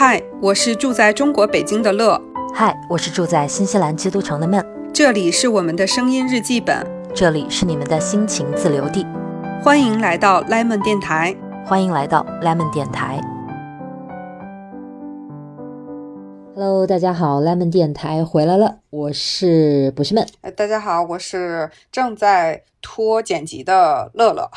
[0.00, 2.22] 嗨，我是住在中国北京的乐。
[2.54, 4.64] 嗨，我是住在新西兰基督城的闷。
[4.94, 9.04] 这里是我们的声音日记本，这里是你们的心情自留地。
[9.60, 11.34] 欢迎来到 Lemon 电台，
[11.66, 13.20] 欢迎来到 Lemon 电台。
[16.60, 20.26] Hello，大家好，Lemon 电台回来了，我是不是们？
[20.40, 24.50] 哎，大家好，我是正在拖剪辑的乐乐。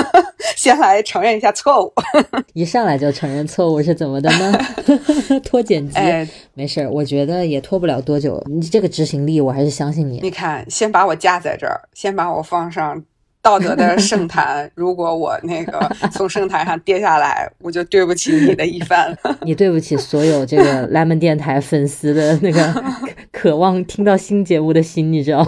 [0.54, 1.90] 先来承认一下错误，
[2.52, 4.52] 一上来就承认错误是怎么的呢？
[5.42, 5.98] 拖剪辑，
[6.52, 8.44] 没事儿，我觉得也拖不了多久。
[8.50, 10.20] 你这个执行力，我还是相信你。
[10.20, 13.02] 你看，先把我架在这儿，先把我放上。
[13.46, 15.78] 道德的圣坛， 如果我那个
[16.10, 19.16] 从圣坛上跌下来， 我就对不起你的一番。
[19.42, 22.84] 你对不起所有这个 Lemon 电台粉丝的那个
[23.30, 25.46] 渴望听到新节目的心，你知道？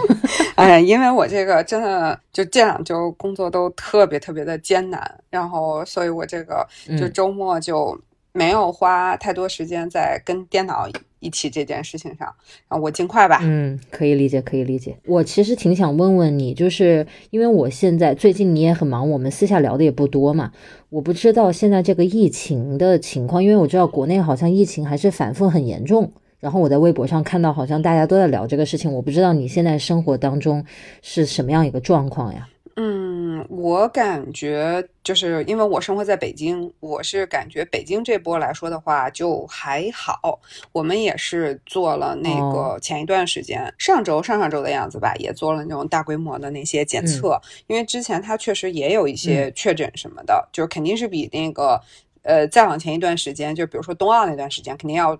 [0.55, 6.65] 哎，因为我这个真的就这两周工作都特别特别的艰难，然后所以我这个
[6.97, 8.01] 就周末就
[8.33, 10.89] 没有花太多时间在跟电脑。
[11.21, 12.33] 一起这件事情上，
[12.69, 13.41] 啊，我尽快吧。
[13.43, 14.97] 嗯，可以理解，可以理解。
[15.07, 20.53] 我其实挺想问问你，就是因为我现在最近你也很忙，我们私下聊的也不多嘛。
[20.91, 26.13] 我不知道现在这个疫情的情况，因为我知道国内好像疫情还是反复很严重。
[26.41, 28.93] 然后我在微博上看到，好像大家都在聊这个事情。
[28.93, 30.65] 我不知道你现在生活当中
[31.03, 32.49] 是什么样一个状况呀？
[32.81, 40.41] 嗯，我感觉就是因为我生活在北京，我是感觉北京这波来说的话就还好。
[40.71, 47.41] 我们也是做了那个前一段时间，上周上上周的样子吧，也做了那种大规模的那些检测。
[47.67, 51.81] 因为之前它确实也有一些确诊什么的，就是肯定是比那个
[52.23, 55.19] 呃再往前一段时间，就比如说冬奥那段时间，肯定要。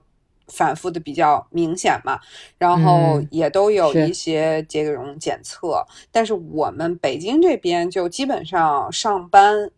[0.49, 2.19] 反复的比较明显嘛，
[2.59, 9.71] 然后也都有一些这种检测，但是我们北京这边就基本上上班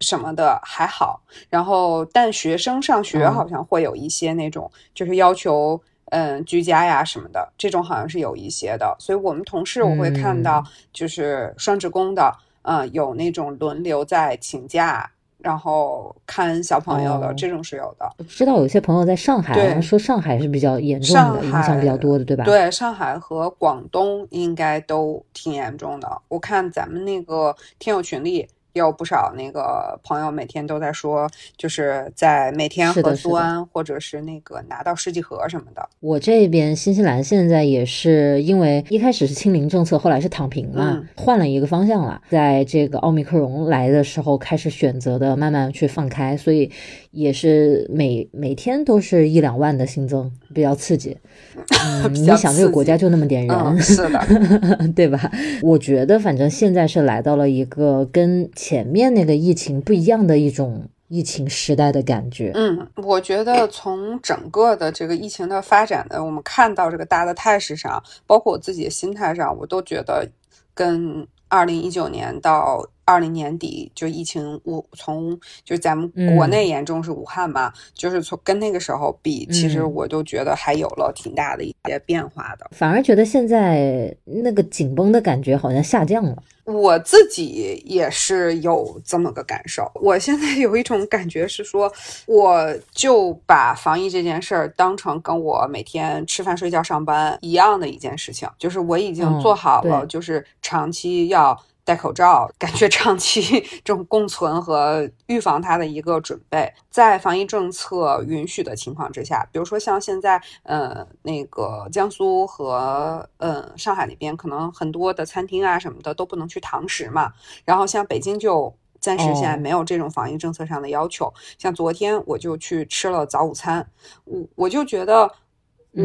[0.00, 15.10] 什么的还好，然后但学生上学好像会有一些那种就是要求嗯居家呀什么的，这种好像是有一些的，所以我们同事我会看到就是双职工的，嗯有那种轮流在请假。
[15.42, 22.44] 然后看小朋友的这种是有的，知道有些朋友在上海，说上海是比较严重的，影响比较多的，对吧？
[22.44, 26.20] 对，上海和广东应该都挺严重的。
[26.28, 28.48] 我看咱们那个听友群里。
[28.72, 35.88] 也有不少那个朋友每天都在说，就是在每天核酸或者是那个拿到试剂盒什么的。
[36.00, 42.20] 我这边新西兰现在也是因为一开始是清零政策，后来是躺平嘛，换了一个方向了。
[42.30, 46.70] 在这个奥密克戎来的时候，开始选择的慢慢去放开，所以
[47.10, 51.18] 也是每每天都是一两万的新增，比较刺激。
[51.84, 54.20] 嗯，你想这个国家就那么点人，是的，
[54.94, 55.30] 对吧？
[55.62, 62.52] 我觉得反正现在是来到了一个跟前面那个疫情不一样的一种疫情时代的感觉。
[62.54, 70.28] 嗯，我觉得从整个的这个疫情的发展的，我们看到这个大的态势上，包括我自己的心态上，我都觉得
[70.72, 72.88] 跟二零一九年到。
[73.04, 86.42] 二零年底就疫情，我从就咱们国内严重是武汉嘛，就是从跟那个时候比，其实我都觉得还有了挺大的一些变化的，反而觉得现在那个紧绷的感觉好像下降了。
[86.64, 91.92] 我自己也是有这么个感受，我现在有一种感觉是说，
[92.26, 101.60] 我就把防疫这件事儿当成跟我每天吃饭、睡觉、上班一样的一件事情，就是我已经做好了，就是长期要。
[101.84, 103.42] 戴口罩，感觉长期
[103.84, 117.32] 这种共存和预防它的一个准备，在防疫政策允许的情况之下，比如说像现在，呃，那个江苏和呃上海那边，可能很多的餐厅啊什么的都不能去堂食嘛。
[117.64, 121.32] 然后像北京就暂时现在没有这种防疫政策上的要求。
[121.58, 123.84] 像昨天我就去吃了早午餐，
[124.24, 125.28] 我我就觉得，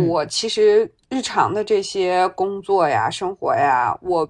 [0.07, 4.27] 我其实日常的这些工作呀、生活呀，我。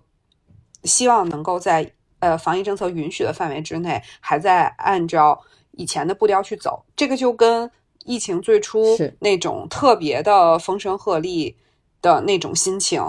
[0.84, 5.40] 希望能够在呃防疫政策允许的范围之内，还在按照
[5.72, 6.84] 以前的步调去走。
[6.96, 7.70] 这个就跟
[8.06, 11.54] 疫情最初那种特别的风声鹤唳
[12.02, 13.02] 的那种心情，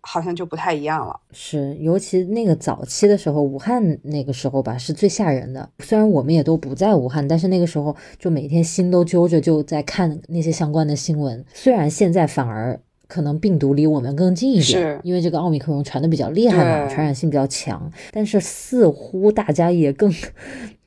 [0.00, 1.20] 好像就不太一样了。
[1.30, 5.70] 是，尤其那个早期的时候，武汉那个时候吧，是最吓人的。
[5.78, 11.44] 虽然我们也都不在武汉，但是那个时候就每天心都揪着，就在看那些相关的新闻。
[11.54, 12.80] 虽然现在反而。
[13.10, 17.90] 可能病毒离我们更近一点，因为这个奥密克戎传的比较厉害嘛，传染性比较强。
[18.12, 20.08] 但是似乎大家也更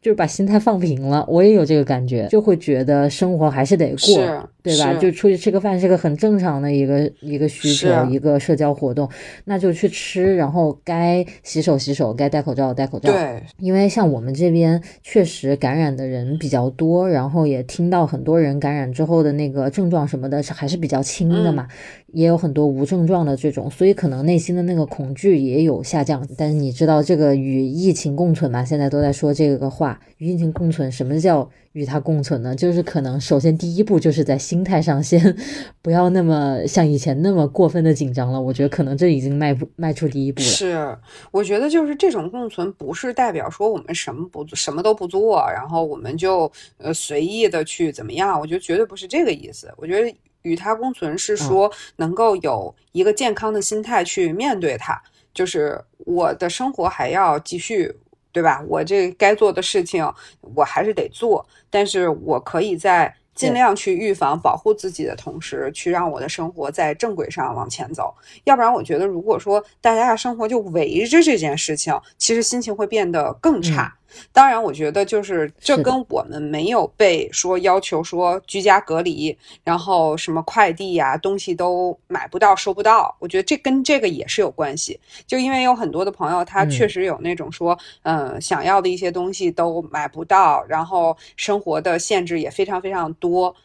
[0.04, 1.26] 就是把心态放平了。
[1.30, 4.94] 我也有这个感觉，就会觉得生活还是得过，对吧？
[4.96, 9.10] 就出去吃个饭是个很正常的一个一个需求，一个社交活动，
[9.46, 13.10] 那就去吃，然后该洗手洗手，该戴口罩戴口罩。
[13.14, 21.66] 对，因为像我们这边确实感染的人比较多，然后也听到很多人感染之后的那个症状什么的，是还是比较轻的嘛。
[22.12, 26.24] 也有很多无症状的这种，所以可能内心的那个恐惧也有下降。
[26.38, 28.64] 但是你知道这个与疫情共存嘛？
[28.64, 30.92] 现在都在说这个话，与疫情共存。
[30.92, 32.56] 什么叫与它共存呢？
[32.56, 35.36] 就是可能首先第一步就是在心态上先
[35.81, 38.42] 不要那么像以前那么过分的紧张了。
[38.42, 40.48] 我觉得可能这已经迈迈出第一步了。
[40.48, 40.98] 是，
[41.31, 48.40] 我觉得就是这种共存不是代表说我们什么不什么都不做，然后我们就呃随意的去怎么样？
[48.40, 49.74] 我觉得绝对不是这个意思。
[49.78, 50.16] 我觉得。
[50.44, 55.01] 与它共存是说能够有一个健康的心态去面对它，
[55.34, 57.90] 就是我的生活还要继续，
[58.33, 58.62] 对吧？
[58.68, 60.06] 我这该做的事情
[60.41, 68.13] 我还是得做，但是我可以在尽量去预防、保护自己的同时，去让我的生活在正轨上往前走。
[68.44, 73.95] 要不然，我觉得如果说大家的生活就围着这件事情，其实心情会变得更差。
[74.31, 85.00] 当然，我觉得就是这跟我们没有被说要求说居家隔离，然后什么快递呀东西都买不到收不到，我觉得这跟这个也是有关系。
[85.25, 93.56] 就因为有很多的朋友，他确实有那种说，嗯，想要的一些东西都买不到，然后生活的限制也非常非常多。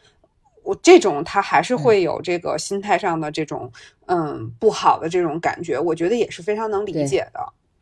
[0.63, 3.71] 我这种他还是会有这个心态上的这种
[4.05, 7.39] 嗯不好的这种感觉，我觉得也是非常能理解的。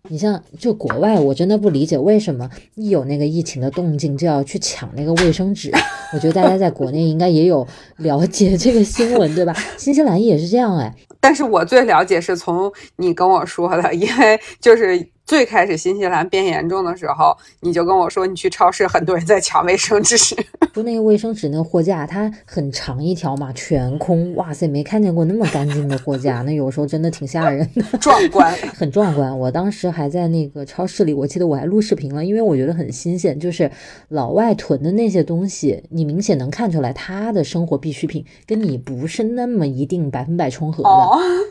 [0.09, 5.71] 你像就国外，我真的不理解为什么一有那个疫情的动静就要去抢那个卫生纸。
[6.13, 7.67] 我觉得大家在国内应该也有
[7.97, 9.53] 了解这个新闻，对吧？
[9.77, 10.93] 新西兰也是这样哎。
[11.19, 20.15] 但是我最了解是从你跟我说的，因为就是最开始新西兰变严重的时候，你就跟我说你去超市，很多人在抢卫生纸。
[20.73, 24.33] 不那个卫生纸那个货架，它很长一条嘛，全空。
[24.35, 29.37] 哇塞，没看见过那么干净的货架，那有时候真的挺吓人的，壮观， 很壮观。
[29.37, 33.69] 我当时还在那个超市里，我记得我还录视频了，因为我觉得很新鲜，就是
[34.07, 40.89] 老外囤的那些东西，你明显能看出来他的生活必需品跟你不是那么一定百分百重合的。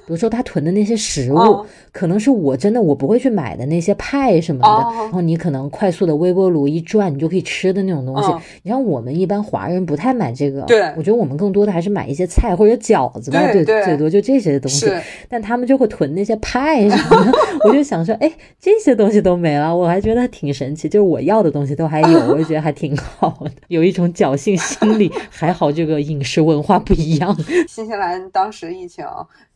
[0.06, 8.32] 比如说他囤的那些食物，可能是我真的我不会去买的那些派什么的，然后你可能快速的微波炉一转，你就可以吃的那种东西。
[8.62, 14.90] 你像我们一般华人不太买这个，对我觉得我们更多的还是买一些菜或者饺子吧，对，最多就这些东西。
[15.28, 17.32] 但他们就会囤那些派什么的，
[17.68, 20.88] 我就想说，哎，这些东西都没了，我还觉得挺神奇。
[20.88, 25.12] 就是我要的东西都还有， 我就觉得还挺好的，有一种侥幸心理。
[25.30, 27.36] 还好这个饮食文化不一样。
[27.68, 29.04] 新西兰当时疫情。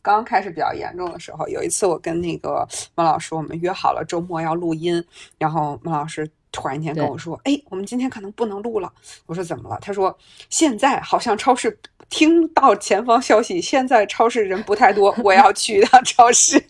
[0.01, 5.03] 刚开始比较严重的时候，有一次我跟那个孟老师，我们约好了周末要录音，
[5.37, 8.91] 然后孟老师突然间跟我说：“哎，我们今天可能不能录了。”
[9.27, 10.17] 我说：“怎么了？”他说
[10.49, 16.61] ：“现在好像超市听到前方消息，现在超市人不太多，我要 去一趟超市。”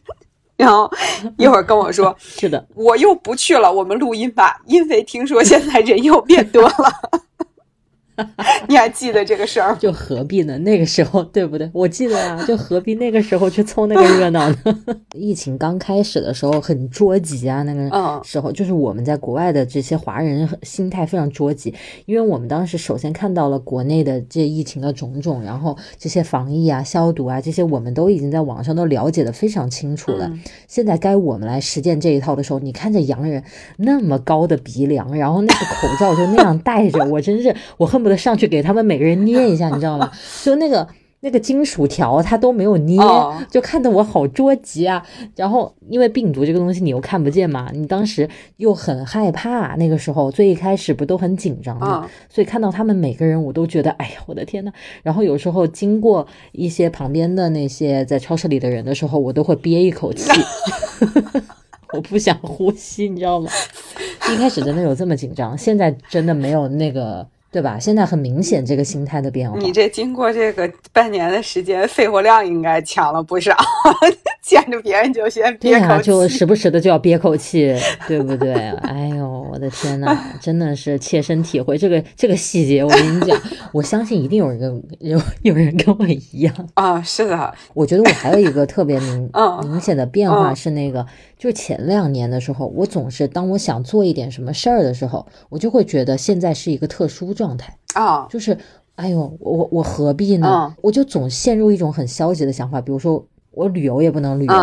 [0.57, 0.87] 然后
[1.39, 6.75] 一会儿跟我说：“是的，我又不去了，我们录音吧，因为听说现在人又变多了。”
[8.67, 9.75] 你还记得这个事儿？
[9.77, 10.57] 就何必呢？
[10.59, 11.69] 那个时候，对不对？
[11.73, 14.55] 我记得啊，就何必那个时候去凑那个热闹呢？
[15.13, 21.73] 疫情刚开始的时候很着急啊，那个时候就是我们在国外的这些华人心态非常着急，
[22.05, 30.31] 因为我们当时首先看到了国内的这疫情的种种，然后这些防疫啊、消毒啊这些，我们都已经在网上都了解的非常清楚了。
[30.67, 33.43] 现在该我们来实践这一套的时候，你看着洋人
[33.77, 38.10] 那么高的鼻梁，然后那个口罩就那样戴着，我真是我恨不得。
[38.17, 40.11] 上去给他们每个人捏一下， 你知道吗？
[40.43, 40.87] 就那个
[41.23, 42.97] 那个金属条，他都没有捏，
[43.49, 45.05] 就看得我好着急啊。
[45.35, 48.27] 然后因为病毒这个东西你又看不见嘛，你当时
[48.57, 54.71] 又很害怕，那个时候最一开始不都很紧张嘛，所以看到他们每个人，我都觉得哎呀，我的天呐。
[55.03, 60.27] 然后有时候经过一些旁边的那些在超市里的人的时候，我都会憋一口气，
[61.93, 63.47] 我不想呼吸，你知道吗？
[64.33, 67.27] 一开始真的有这么紧张，现在真的没有那个。
[67.51, 67.77] 对吧？
[67.77, 69.57] 现在很明显这个心态的变化。
[69.59, 73.55] 你这经过这个半年的时间，肺活量应该强了不少。
[74.41, 77.75] 见着别人就先憋口气，就时不时的就要憋口气，
[78.07, 78.53] 对不对？
[78.81, 82.83] 哎呦，我的天呐， 真的是切身体会这个这个细节。
[82.83, 83.39] 我跟你讲，
[83.71, 86.99] 我相信一定有人跟有有人跟我一样啊。
[87.03, 89.29] 是的，我觉得我还有一个特别明
[89.61, 91.05] 明显的变化是那个。
[91.41, 98.55] 就前两年的时候，我总是当我想做一点什么事儿的时候，我就会觉得现在是一个特殊状态啊，就是，
[98.93, 100.47] 哎呦，我我何必呢？
[100.81, 104.53] 我就总陷入一种很消极的想法，比如说我旅游也不能旅游。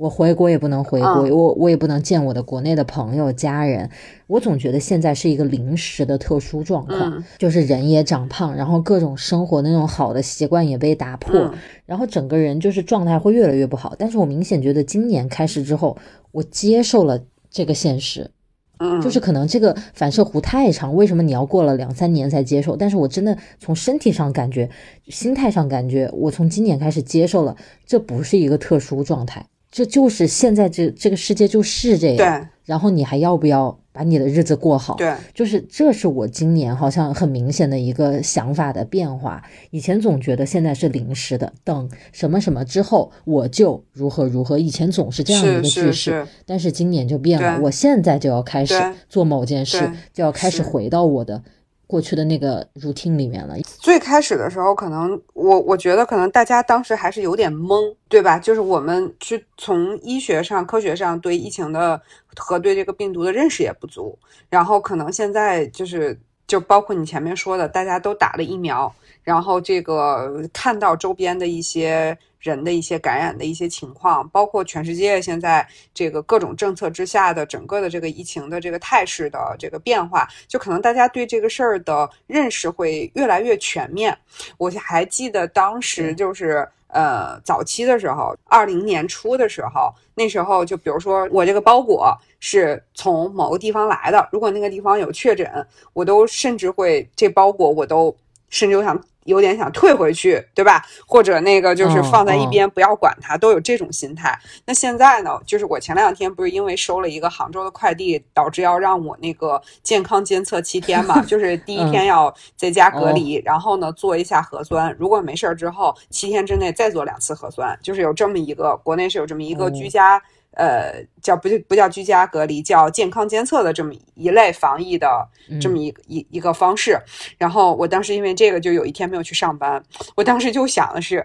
[0.00, 3.90] 我回国也不能回国，我我也不能见我的国内的朋友家人。
[4.28, 11.52] 我总觉得现在是一个临时的特殊状况，就是人也长胖，然后各种生活的那种好的习惯也被打破，
[11.84, 13.94] 然后整个人就是状态会越来越不好。
[13.98, 15.94] 但是我明显觉得今年开始之后，
[16.32, 18.30] 我接受了这个现实。
[18.78, 22.74] 嗯，就是可能这个反射弧太长，为什么你要过了两三年才接受？
[22.74, 24.70] 但是我真的从身体上感觉，
[25.08, 27.54] 心态上感觉，我从今年开始接受了，
[27.84, 32.16] 这不是一个特殊状态，这就是现在这这个世界就是这样。
[32.16, 33.76] 对，然后你还要不要？
[33.92, 39.42] 把你的日子过好，对，就是这是我今年好像很明显的一个想法的变化。
[39.72, 44.56] 以前总觉得现在是临时的，等什么什么之后我就如何如何。
[44.60, 47.58] 以前总是这样一个句式，但是今年就变了。
[47.62, 51.42] 我现在就要开始做某件事，就要开始回到我的。
[51.90, 53.56] 过去的那个 routine 里面了。
[53.80, 58.38] 最开始的时候，可能我我觉得可能大家当时还是有点懵，对吧？
[58.38, 62.00] 就是我们去从医学上、科学上对疫情的
[62.36, 64.16] 和对这个病毒的认识也不足。
[64.48, 66.16] 然后可能现在就是
[66.46, 68.94] 就包括你前面说的，大家都打了疫苗，
[69.24, 72.16] 然后这个看到周边的一些。
[72.40, 84.16] 人的一些感染的一些情况，包括全世界现在这个各种政策之下的整个的这个疫情的这个态势的这个变化，就可能大家对这个事儿的认识会越来越全面。
[84.56, 98.16] 我还记得当时就是呃早期的时候，二零年初的时候，那时候就比如说我这个包裹是从某个地方来的，如果那个地方有确诊，我都甚至会这包裹我都
[98.48, 98.98] 甚至我想。
[99.24, 100.84] 有点想退回去，对吧？
[101.06, 104.38] 或者那个就是放在一边，不要管它，都有这种心态。
[104.64, 105.38] 那现在呢？
[105.46, 111.22] 就是我前两天不是因为收了一个杭州的快递，导致要让我那个健康监测七天嘛？
[111.26, 120.20] 就是第一天要在家隔离，然后呢做一下核酸，如果没事儿之后，七天之内再做两次核酸，就是有这么一个国内是有这么一个居家。
[120.52, 125.26] 呃，叫不不叫居家隔离，叫健康监测的这么一类防疫的
[125.60, 126.98] 这么一一一个方式。
[127.38, 129.82] 然后我当时因为这个就有一天没有去上班，
[130.16, 131.24] 我当时就想的是，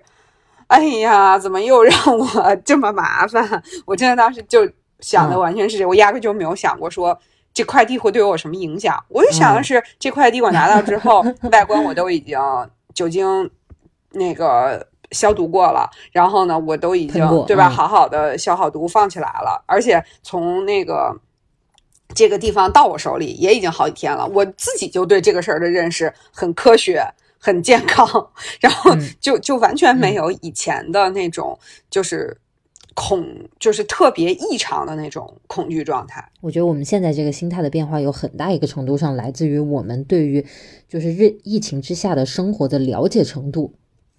[0.67, 3.63] 哎呀，怎么又让我 这么麻烦？
[3.85, 7.17] 我真的当时就想的完全是这，我压根就没有想过说
[7.51, 9.03] 这快递会对我有什么影响。
[9.09, 12.39] 我就想的是，这快递我拿到之后， 外观我都已经
[12.93, 13.49] 酒精
[14.11, 14.87] 那个。
[15.11, 21.15] 消毒过了，然后呢，我都已经对吧，好好的消好毒放起来了，而且从那个
[22.13, 27.03] 这个地方到我手里也已经好几天了，我自己就对这个事儿的认识很科学、
[27.39, 28.07] 很健康，
[28.59, 31.57] 然后就就完全没有以前的那种
[31.89, 32.37] 就是
[32.93, 33.25] 恐，
[33.59, 36.23] 就是特别异常的那种恐惧状态。
[36.41, 40.45] 我觉得我们现在这个心态的变化有很大一个程度上来自于我们对于
[40.87, 43.73] 就是疫疫情之下的生活的了解程度。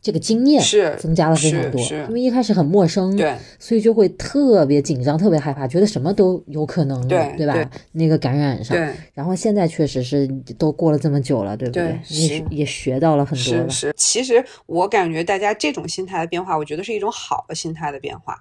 [0.06, 7.70] 这个经验是增加了非常多，因为一开始很陌生，对，所以就会特别紧张、特别害怕，觉得什么都有可能，对对吧？
[7.90, 8.94] 那个感染上，对。
[9.14, 11.98] 然后现在确实是都过了这么久了，对不对？
[12.08, 13.68] 也也学到了很多了。
[13.68, 18.40] 是，其实我感觉大家这种心态的变化，我觉得是一种好的心态的变化，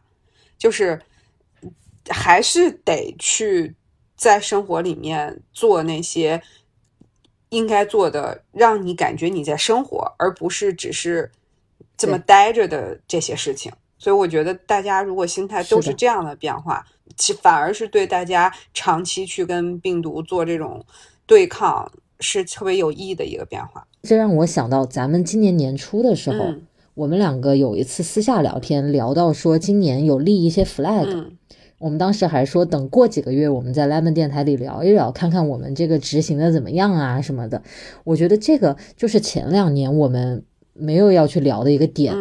[0.60, 1.02] 就是
[2.10, 3.74] 还是得去
[4.16, 6.40] 在生活里面做那些
[7.50, 11.32] 应该做的，让你感觉你在生活，而不是只是。
[11.98, 16.86] 这么待着的这些事情，所以我觉得大家如果心态都是这样的变化，
[17.16, 20.86] 其反而是对大家长期去跟病毒做这种
[21.26, 23.88] 对抗是特别有意义的一个变化。
[24.04, 26.56] 这让我想到咱们今年年初的时候，
[26.96, 31.32] 我们两个有一次私下聊天，聊到说今年有立一些 flag，
[31.80, 37.64] 我们当时还说等过几个月我们在 lemon 电台里聊一聊，看看我们这个执行的怎么样啊什么的。
[38.04, 40.44] 我觉得这个就是前两年我们。
[40.76, 42.14] 没有要去聊的一个点，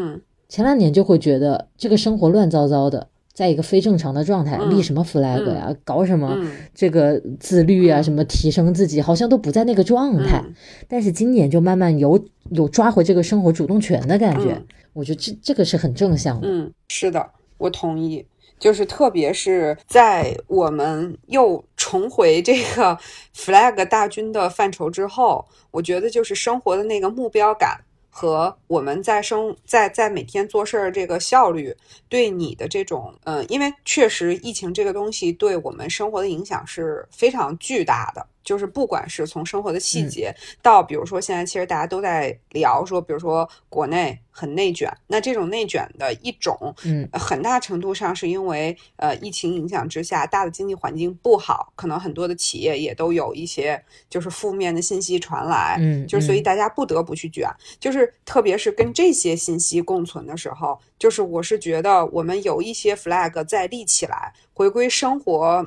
[0.48, 6.38] 前两年就会觉得这个生活乱糟糟的，在一个非正常的状态，立什么 flag 呀，搞什么
[6.72, 10.42] 这个自律啊，什么提升自己，好像都不在那个状态。
[10.88, 16.46] 但是今年就慢慢有有抓回这个生活主动权的感觉，我觉得这这个是很正向的。
[16.48, 18.24] 嗯，是的，我同意。
[18.56, 22.96] 就是特别是在我们又重回这个
[23.36, 27.80] flag 大军的范畴之后，我觉得就是生活的那个目标感。
[28.16, 31.76] 和我们在生在在每天做事儿这个效率，
[32.08, 40.32] 对你的这种，嗯，因为确实疫情这个东西对我们生活的影响是非常巨大的，就是不管是从生活的细节
[40.62, 57.48] 到，比如说现在其实大家都在聊说，比如说国内很内卷，那这种内卷的一种，嗯，很大程度上是因为呃疫情影响之下，大的经济环境不好，可能很多的企业也都有一些就是负面的信息传来，嗯，就是所以大家不得不去卷，
[57.80, 65.66] 就是特别是跟这些信息共存的时候，就是我是觉得我们有一些 flag 在立起来，回归生活。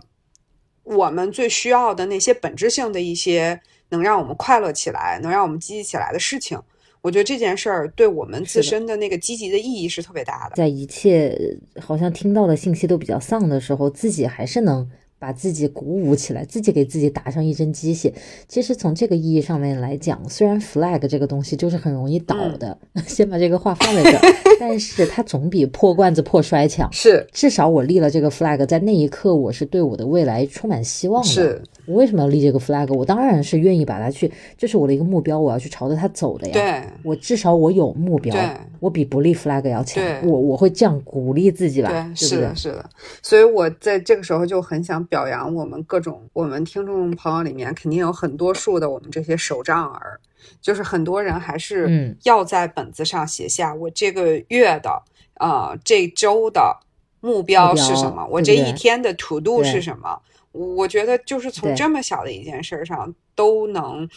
[0.88, 6.60] 我们最需要的那些本质性的一些能让我们快乐起来、能让我们积极起来的事情，
[7.02, 10.56] 我觉得这件事儿对我们自身的那个积极的意义是特别大的。
[10.56, 11.38] 在一切
[11.80, 14.90] 好像听到的信息都比较丧的时候，自己还是能。
[15.20, 18.14] 把自己鼓舞起来，自己给自己打上一针鸡血。
[18.48, 26.92] 其实从这个意义上面来讲，虽然 flag 这个东西就是很容易倒的， 先把这个话放在这儿， 但是它总比破罐子破摔强。
[26.92, 31.28] 是，至少我立了这个 flag，在那一刻我是对我的未来充满希望的。
[31.28, 32.94] 是我为什么要立这个 flag？
[32.94, 36.54] 我当然是愿意把它去，这是我的一个目标，我要去朝着它走的呀。
[36.54, 38.36] 对，我至少我有目标，
[38.80, 40.04] 我比不立 flag 要强。
[40.24, 41.90] 我我会这样鼓励自己吧？
[41.90, 42.88] 对，是的，是的。
[43.24, 44.98] 所以我在这个时候就很想。
[45.08, 50.20] 表扬我们各种，我们听众朋友里面肯定有很多数的我们这些手账儿，
[50.62, 55.02] 就是很多人还是要在本子上写下我这个月的
[55.40, 56.78] 呃这周的
[57.22, 60.20] 目标是什么，我这一天的 to do 是什么。
[60.58, 64.10] 我觉得就是从这么小的一件事上都能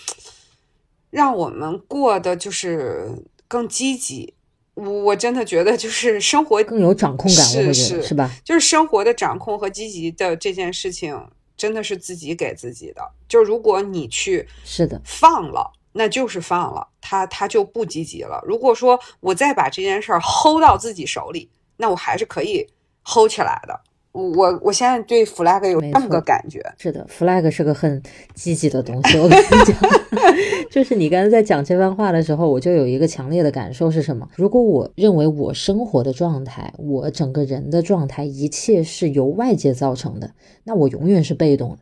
[1.11, 3.09] 让我们过得就是
[3.47, 4.35] 更积极。
[4.75, 8.31] 我真的觉得，就是生活更有掌控感，是是是吧？
[8.43, 13.03] 就是生活的掌控和积极的这件事情，真的是自己给自己的。
[13.29, 18.43] 就如果你去是的放了，那就是放了，他他就不积极了。
[18.47, 22.67] 如果说我再把这件事儿 hold 到自己手里，那我还是可以
[23.05, 23.79] hold 起来的。
[24.12, 28.02] 我我现在对 flag 有这么个感觉，是的，flag 是个很
[28.35, 29.17] 积极的东西。
[29.19, 29.76] 我跟你讲，
[30.69, 34.29] 就是你刚才在讲这番话的时候，我就有一个强烈的感受是什么？
[34.35, 40.33] 如果我认为我生活的状态，我整个人的状态，一切是由外界造成的，
[40.64, 41.79] 那我永远是被动的。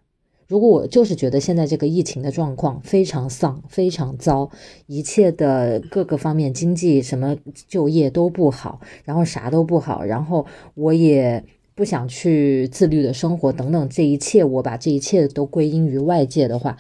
[0.47, 4.50] 如果我就是觉得现在这个疫情的状况非常丧、非常糟，
[4.87, 7.35] 一切的各个方面，经济什么
[7.66, 10.44] 就业都不好，然后啥都不好，然后
[10.75, 11.42] 我也。
[11.78, 16.76] 不想去自律的生活等等，这一切我把这一切都归因于外界的话。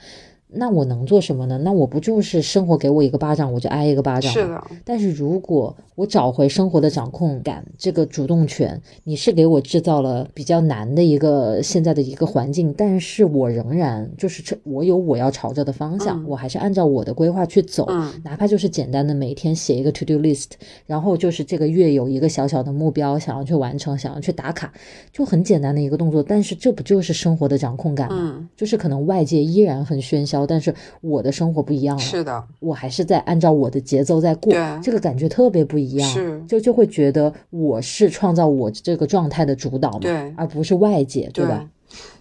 [0.50, 1.58] 那我能做什么呢？
[1.58, 4.40] 那我不就是生活给我一个巴掌，我就挨一个巴掌吗？
[4.40, 4.64] 是的。
[4.84, 17.86] 但是如果我找回生活的掌控感，这个主动权，你是给我制造了比较难的一个现在的一个环境，但是我仍然就是这，我有我要朝着的方向，我还是按照我的规划去走，
[18.24, 20.52] 哪怕就是简单的每天写一个 to do list，
[20.86, 24.72] 然后就是这个月有一个小小的目标想要去完成，想要去打卡，
[25.12, 28.48] 就很简单的一个动作，但是这不就是生活的掌控感吗？
[28.56, 30.37] 就是可能外界依然很喧嚣。
[30.46, 41.68] 但是我的生活不一样了，是的，我还是在按照我的节奏在过，这个感觉特别不一样，是就就会觉得我是创造我这个状态的主导嘛，对，而不是外界，对吧？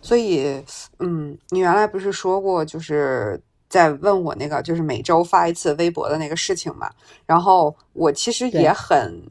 [0.01, 0.63] 所以，
[0.99, 6.89] 嗯，你原来不是说过，就是在问我那个，就是每周发一次微博的那个事情嘛？
[7.25, 9.21] 然后我其实也很，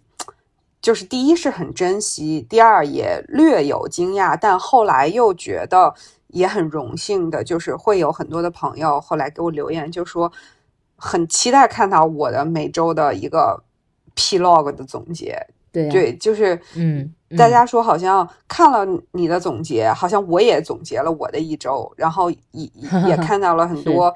[0.82, 5.94] 就是第一是很珍惜，第二也略有惊讶，但后来又觉得。
[6.28, 10.30] 也很荣幸的，就是会有很多的朋友后来给我留言，就说
[10.96, 13.62] 很期待看到我的每周的一个
[14.14, 15.38] P log 的总结。
[15.72, 22.70] 对对，就是嗯，大家说好像看了你的总结，好像我也总结了我的一周，然后也
[23.06, 24.14] 也看到了很多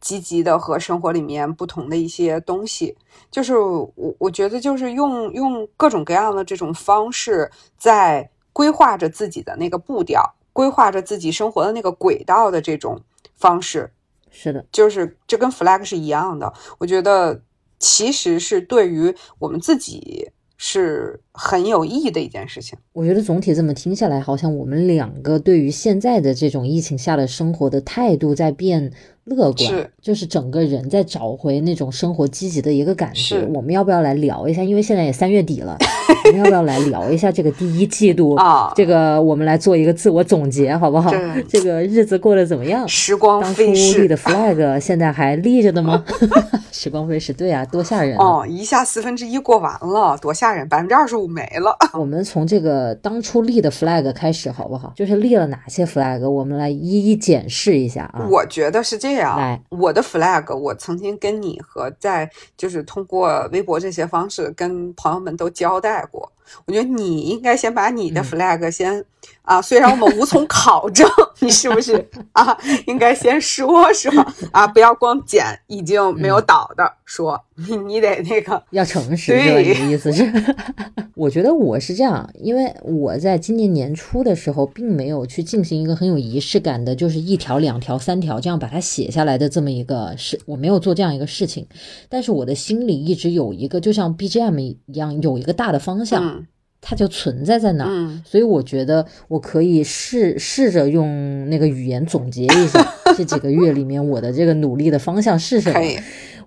[0.00, 2.94] 积极的和生活里面不同的一些东西。
[3.30, 10.22] 就是我我觉得就是用用各种各样的这种方式，在规划着自己的那个步调。
[10.58, 13.00] 规划着自己生活的那个轨道的这种
[13.36, 13.92] 方式，
[14.28, 16.52] 是的，就是这跟 flag 是一样的。
[16.78, 17.40] 我觉得
[17.78, 22.76] 其实是对于我们自己是很有意义的一件事情。
[22.92, 28.92] 我觉得总体这么听下来，好像我们两个对于现在的这种疫情下的生活的态度在变。
[29.28, 33.46] 乐观是就是整个人在找回那种生活积极的一个感觉。
[33.52, 34.62] 我们要不要来聊一下？
[34.62, 35.76] 因为现在也三月底了，
[36.28, 38.70] 我们要不要来聊一下这个第一季度啊？
[38.76, 41.10] 这个我们来做一个自我总结，好不好？
[41.48, 42.86] 这个日子过得怎么样？
[42.86, 46.04] 时光飞逝，立的 flag 现在还立着的吗？
[46.70, 48.44] 时光飞逝，对啊，多吓人哦！
[48.48, 51.76] 一下四分之一过完了，多吓人，百分之二十五没了。
[51.98, 54.92] 我们从这个当初立的 flag 开始，好不好？
[54.94, 58.26] 就是立了哪些 flag，我们来一一检视一下啊。
[58.30, 59.36] 我觉得是这样。
[59.36, 66.37] 来，我的 flag，我曾经跟你和在就是通过微博这些方式跟朋友们都交代过，果。
[66.66, 69.04] 我觉得你应该先把你的嗯 flag 先、
[69.42, 71.08] 啊，虽然我们无从考证
[71.40, 72.56] 你是不是啊，
[72.86, 74.12] 应该先说说
[74.52, 80.30] 啊，不要光捡已经没有倒的说，你你得那个要诚实，对意思是？
[81.14, 91.66] 我觉得我是这样，因为我在今年年初的时候，并没有去进行一个很有仪式感的，就是一条、两条、三条这样把它写下来的这么一个事，我没有做这样一个事情。
[92.08, 96.37] 但是我的心里一直有一个，就像 BGM 一样，有一个大的方向，嗯
[96.80, 97.90] 它就存在在那儿。
[97.90, 98.22] 嗯。
[98.24, 105.80] 所以我觉得我可以试试着用那个语言总结一下 这几个月里面我的这个努力的方向是什么。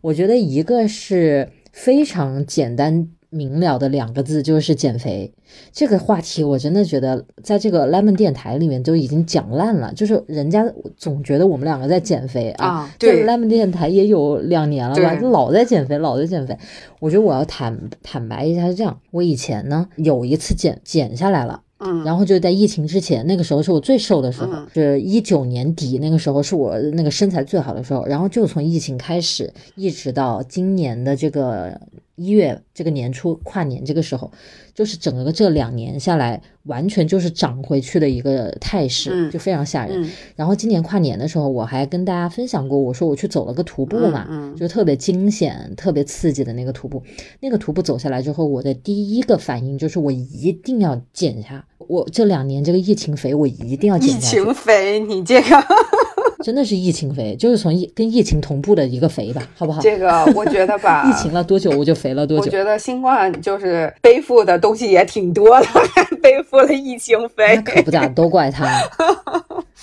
[0.01, 5.33] 我觉得一个是非常简单明了的两个字，就是减肥。
[5.71, 10.63] 这个话题我真的觉得在这个 Lemon 电台里面都已经讲烂了，就是人家
[10.95, 12.67] 总觉得我们两个在减肥啊。
[12.67, 16.55] 啊这对 Lemon 电台也有两年了吧，对老在减肥，老在减肥。
[16.99, 21.63] 我觉得我要坦坦白一下是这样，我以前呢有一次减减下来了。
[21.83, 28.05] 嗯然后就在疫情之前，那个时候是我最瘦的时候，嗯是一九年底那个时候是我那个身材最好的时候。
[28.05, 31.81] 然后就从疫情开始，一直到今年的这个
[32.15, 34.31] 一月这个年初跨年这个时候，
[34.73, 40.03] 就是整个这两年下来，完全就是涨回去的一个态势，嗯就非常吓人。
[40.03, 47.01] 嗯然后今年跨年的时候，我还跟大家分享过，我说我去走了个徒步嘛，就特别惊险、特别刺激的那个徒步。
[47.39, 51.65] 那个徒步走下来之后，我的第一个反应就是我一定要减下。
[51.87, 54.19] 我这两年这个疫情肥，我一定要减疫。
[54.19, 55.47] 情肥，你这个
[56.43, 59.81] 真的是疫情肥，就是从疫跟疫情同步的一个肥吧，好不好？
[59.81, 62.45] 这个，我觉得吧， 疫情了多久我就肥了多久。
[62.45, 65.67] 我觉得新冠就是背负的东西也挺多的，
[66.21, 67.61] 背负了疫情肥那。
[67.61, 68.67] 可不咋，都怪他。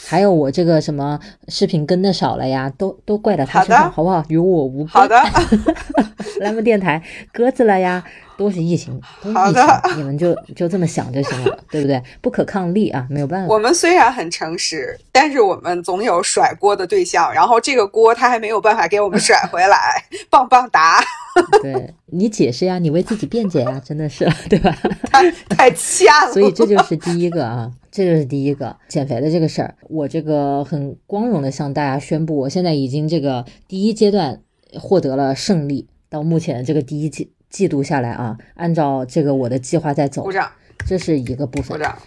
[0.07, 1.18] 还有我这个什么
[1.49, 4.25] 视频跟的少了呀，都都怪到他身上，好好不好？
[4.29, 4.88] 与我无关。
[4.88, 5.16] 好的，
[6.40, 8.03] 来们电台鸽子了呀，
[8.38, 12.01] 都是疫情，都是疫好的情，你们就就这么想就行了， 对不对？
[12.22, 13.53] 不可抗力啊，没有办法。
[13.53, 21.01] 我们虽然很诚实，但是我们总有甩锅的对象，然后这个锅他还没有办法给我们甩回来， 棒棒哒，
[21.62, 24.70] 对你解释呀，你为自己辩解呀，真的是，对吧？
[25.11, 26.33] 太太欠了。
[26.33, 29.74] 所以这就是第一个啊，这就是第一个减肥的这个事儿。
[29.88, 34.40] 我这个很光荣的向大家宣布，我现在已经这个第一阶段
[34.79, 35.88] 获得了胜利。
[36.11, 40.51] 到目前这个第一季季度下来啊，按照这个我的计划在走鼓，掌，
[40.87, 41.79] 这是一个部分。
[41.79, 41.99] 鼓掌，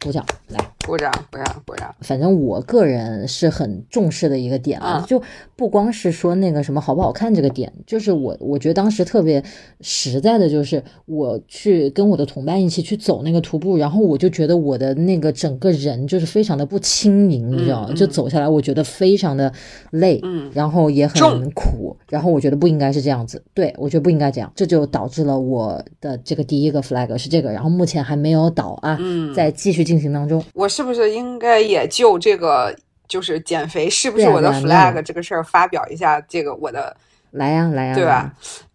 [0.00, 0.75] 鼓掌，来。
[0.86, 1.92] 鼓掌，鼓掌，鼓掌。
[2.00, 5.20] 反正我个人是很重视的一个点啊，嗯就
[5.56, 9.42] 不光是说那个什么好不好看这个点，就是我我觉得当时特别
[9.80, 17.88] 实在的，就是我去跟我的同伴一起去走那个徒步，然后我就觉得我的那个整个人就是非常的不轻盈，你知道吗？
[17.90, 19.52] 嗯就走下来，我觉得非常的
[19.90, 30.42] 累，嗯然后也很苦，然后我觉得不应该是这样子，对我觉得不应该这样，这就导致了我的这个第一个 flag 是这个，然后目前还没有倒啊，嗯，在继续进行当中。
[30.54, 32.76] 我是不是应该也就这个
[33.08, 36.94] 就是减肥是不是我的 flag 这个事儿发表一下这个我的
[37.30, 38.30] 来呀、来呀、对吧？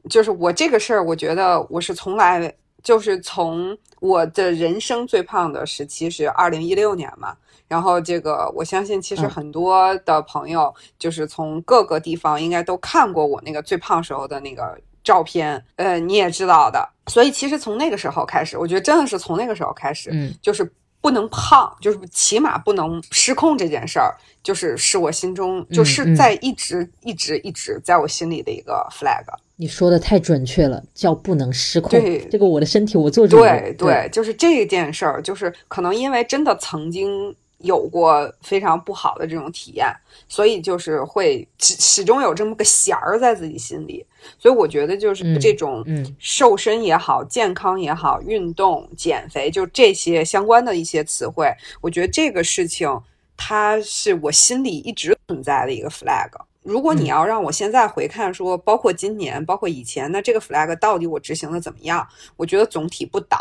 [0.10, 7.36] 就是我这个事儿，我觉得我是从来就是从我的人生最胖的时期是二零一六年嘛，
[7.68, 20.64] 然后这个我相信其实嗯很多的朋友就是从各个地方应该都看过我那个最胖时候的那个照片，呃，你也知道的，所以其实从那个时候开始，我觉得真的是从那个时候开始，嗯，就是
[21.02, 29.26] 不能胖，就是起码不能失控这件事儿，就是是我心中就是嗯在一直、一直一直在我心里的一个 flag。
[29.56, 31.92] 你说的太准确了，叫不能失控。
[31.92, 33.38] 对这个我的身体我做主。
[33.38, 39.88] 对对，就是这件事儿，就是可能因为真的曾经有过非常不好的这种体验，
[40.28, 44.06] 所以就是会始始终有这么个弦儿在自己心里。
[44.38, 52.88] 所以我觉得就是嗯这种嗯瘦身也好、健康也好、运动、减肥，就这些相关的一些词汇，我觉得这个事情
[53.36, 56.30] 它是我心里一直存在的一个 flag。
[56.62, 62.08] 如果你嗯要让我现在回看说，包括今年，包括以前，那这个 flag 到底我执行的怎么样？
[62.38, 63.40] 我觉得总体不倒。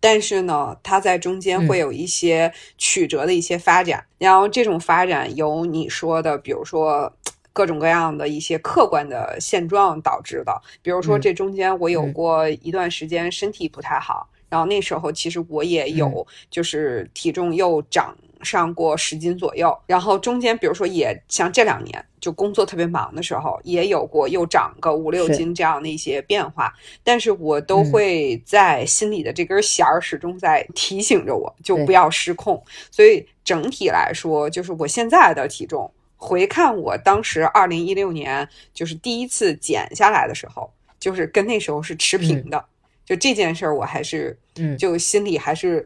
[0.00, 7.12] 但是呢，它在中间会有一些曲折的一些发展，然后这种发展由你说的，比如说
[7.52, 10.62] 各种各样的一些客观的现状导致的。
[10.82, 12.12] 比如说嗯这中间我有嗯。
[12.12, 26.72] 过一段时间身体不太好，然后那时候其实我也有就是体重又涨上过十斤左右，然后中间比如说也像这两年就工作特别忙的时候，也有过又长个五六斤这样的一些变化，
[27.02, 32.62] 但是我都嗯会在心里的这根弦儿始终在提醒着我，就不要失控。
[32.90, 42.64] 所以整体来说，就是我现在的体重，回看我当时二零一六年就是第一次减下来的时候，就是跟那时候是持平的。
[43.04, 45.82] 就这件事儿，我还是嗯，就心里还是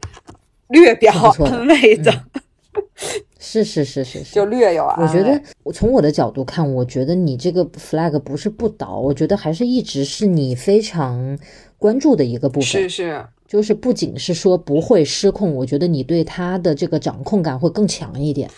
[0.73, 2.13] 略表不错的安慰的，
[3.39, 4.97] 是是是是是，就略有啊。
[5.01, 11.39] 我觉得，我从我的角度看，我觉得你这个 flag 不是不倒，我觉得还是一直是你非常
[11.79, 12.83] 关注的一个部分。
[12.83, 18.51] 是是，就是不仅是说不会失控，我觉得你对他的这个掌控感会更强一点。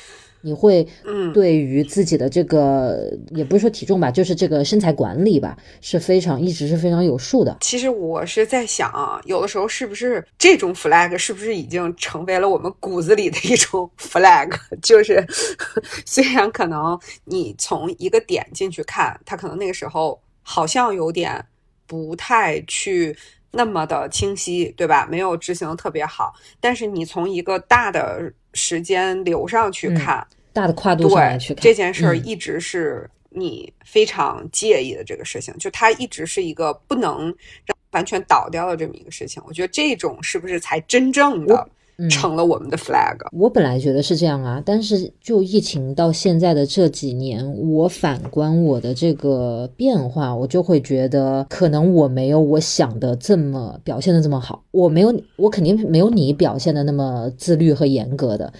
[0.44, 7.56] 你会嗯，对于自己的这个，也不是说体重吧，就是这个身材管理吧，是非常一直是非常有数的。
[7.60, 14.50] 其实我是在想啊，有的时候是不是这种 flag 是不是已经成为了我们骨子里的一种 flag？
[14.82, 15.26] 就是
[16.04, 21.42] 虽然可能你从一个点进去看，他可能那个时候好像有点
[21.86, 23.16] 不太去
[23.54, 25.06] 那么的清晰，对吧？
[25.10, 37.26] 没有执行的特别好，但是你从一个大的时间流上去嗯看，大的跨度上去看这件事儿，嗯一直是你非常介意的这个事情，就它一直是一个不能
[37.64, 39.42] 让完全倒掉的这么一个事情。
[39.46, 41.70] 我觉得这种是不是才真正的嗯
[42.10, 58.52] 成了我们的 flag？、我本来觉得是这样啊，但是就疫情到现在的这几年，我反观我的这个变化，我就会觉得可能我没有我想的这么表现的这么好，我没有，我肯定没有你表现的那么自律和严格的，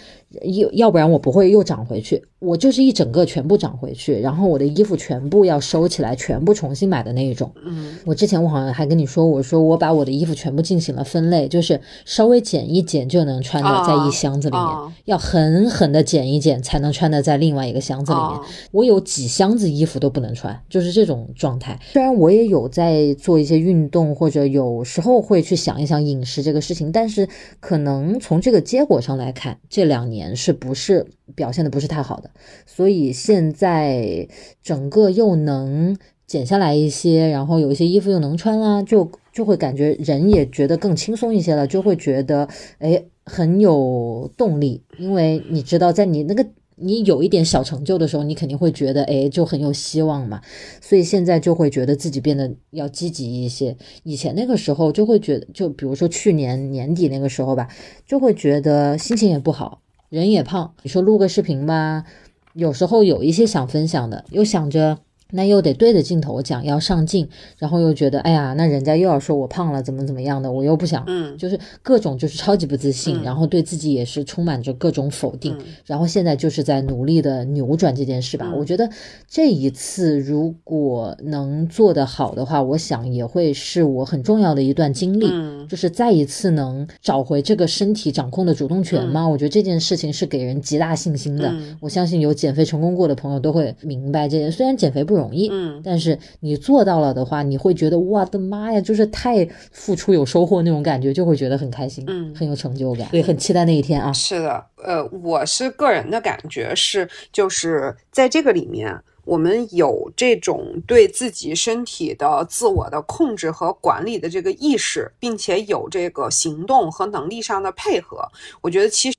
[0.43, 7.53] 要要不然我不会又长回去，我就是一整个全部长回去，然后我的衣服全部要收起来，全部重新买的那一种。
[7.65, 18.29] 嗯我之前我好像还跟你说，我说我把我的衣服全部进行了分类，就是稍微剪一剪就能穿的啊在一箱子里面，啊要狠狠的剪一剪才能穿的在另外一个箱子里面。
[18.29, 18.41] 啊
[18.73, 21.79] 我有几箱子衣服都不能穿，就是这种状态。
[21.93, 27.29] 虽然我也有在做一些运动，或者有时候会去想一想饮食这个事情，但是
[27.61, 32.31] 可能从这个结果上来看，这两年是不是表现的不是太好的？
[32.67, 34.29] 所以现在
[34.63, 46.47] 整个又能减下来一些，然后有一些衣服又能穿啦，就就会感觉人也觉得更轻松一些了，就会觉得哎很有动力，因为你知道在你那个。
[46.77, 50.43] 你有一点小成就的时候，你肯定会觉得，哎，就很有希望嘛。
[50.81, 53.77] 所以现在就会觉得自己变得要积极一些。
[54.03, 57.69] 以前那个时候就会觉得，就比如说去年年底那个时候吧，
[58.05, 60.75] 就会觉得心情也不好，人也胖。
[60.83, 62.05] 你说录个视频吧，
[62.53, 64.99] 有时候有一些想分享的，又想着
[65.35, 78.47] 那又得对着镜头讲，要上镜，然后又觉得哎呀，那人家又要说我胖了，怎么怎么样的，我又不想，嗯就是各种就是超级不自信，嗯然后对自己也是充满着各种否定，嗯然后现在就是在努力的扭转这件事吧。
[78.49, 78.89] 嗯我觉得
[79.29, 85.27] 这一次如果能做得好的话，我想也会是我很重要的一段经历。
[85.31, 89.27] 嗯就是再一次能找回这个身体掌控的主动权吗？
[89.27, 91.49] 我觉得这件事情是给人极大信心的。
[91.49, 94.53] 嗯我相信有减肥成功过的朋友都会明白这件。
[94.53, 104.13] 虽然减肥不容易，嗯但是你做到了的话，你会觉得我的妈呀，就是太付出有收获那种感觉，就会觉得很开心，嗯很有成就感，对，很期待那一天啊。
[104.13, 108.93] 是的，呃，我是个人的感觉是，就是在这个里面，
[109.25, 118.29] 我们有这种对自己身体的自我的控制和管理的这个意识，并且有这个行动和能力上的配合。
[118.61, 119.19] 我觉得其实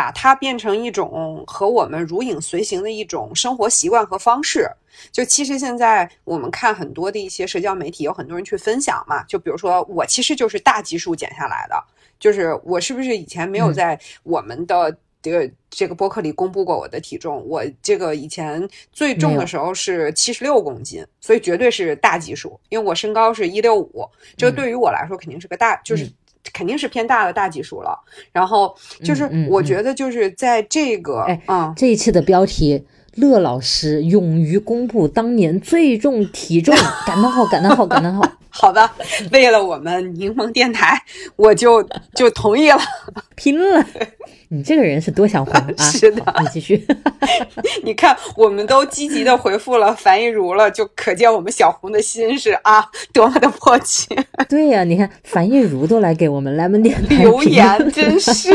[0.00, 4.66] 把它变成一种和我们如影随形的一种生活习惯和方式。
[5.12, 9.22] 就其实现在我们看很多的一些社交媒体，有很多人去分享嘛。
[9.24, 11.84] 就比如说我其实就是大基数减下来的，
[12.18, 17.46] 就是我是不是以前没有嗯在我们的这个这个播客里公布过我的体重？
[17.46, 26.12] 我这个以前最重的时候是七十六公斤，所以绝对是大基数，因为我身高是一六五，这个嗯对于我来说肯定是个大，就是嗯
[26.52, 27.98] 肯定是偏大的大基数了。
[28.32, 28.74] 然后
[29.04, 31.74] 就是我觉得就是在这个啊嗯。
[31.76, 32.84] 这一期的标题。
[33.16, 36.72] 乐老师勇于公布当年最重体重，
[37.04, 38.22] 感叹号，感叹号，感叹号。
[38.48, 38.88] 好的，
[39.32, 40.96] 为了我们柠檬电台，
[41.34, 42.78] 我就就同意了。
[43.34, 43.84] 拼了！
[44.52, 45.84] 你这个人是多想红 啊！
[45.84, 46.84] 是的你继续。
[47.84, 52.84] 你看，我们都积极的回复了樊一茹了，就可见我们小红的心是啊，
[53.14, 54.08] 多么的迫切。
[54.48, 58.50] 对呀、你看樊亦茹都来给我们 lemon 电台留言真是，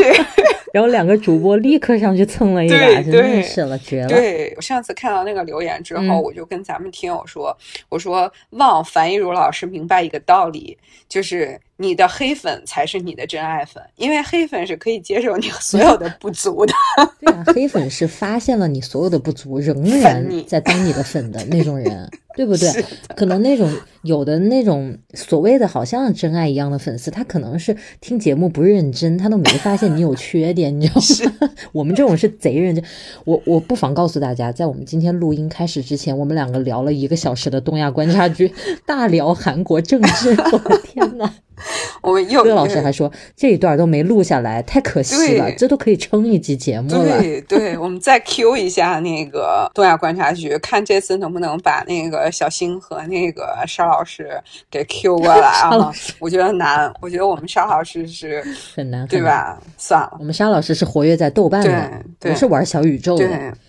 [0.75, 4.09] 然后两个主播立刻上去蹭了一把，真对对的是了，绝了。
[4.09, 7.57] 对我上次看到那个留言之后，嗯我就跟咱们听友说，
[7.87, 16.73] 我说望樊一茹老师明白一个道理，就是你的黑粉才是你的真爱粉，因为黑粉是可以接受你所有的不足的。
[17.21, 22.69] 对啊，黑粉是发现了你所有的不足，仍然 你在当你的粉的那种人， 对不对？
[23.15, 23.71] 可能那种
[24.03, 31.51] 有的那种所谓的好像真爱一样的粉丝，他可能是听节目不认真，他都没发现你有缺点，你知道吗？
[31.71, 32.83] 我们这种是贼认真。
[33.23, 38.51] 我我不妨告诉大家，在我们今天录音开始之前，我们两个聊了一个小时的东亚观察局，
[38.85, 41.33] 大聊韩国政治， 我的天呐！
[42.01, 47.19] 我们又乐老师还说这一段都没录下来，太可惜了，这都可以撑一集节目了。
[47.19, 55.91] 对对，我们再 Q 一下那个东亚观察局，看这次能不能把那个小新和那个沙老师给 Q 过来啊？
[56.19, 58.43] 我觉得难，我觉得我们沙老师是
[58.75, 59.59] 很难，对吧？
[59.77, 63.27] 算了，我们沙老师是活跃在豆瓣的，不是玩小宇宙的，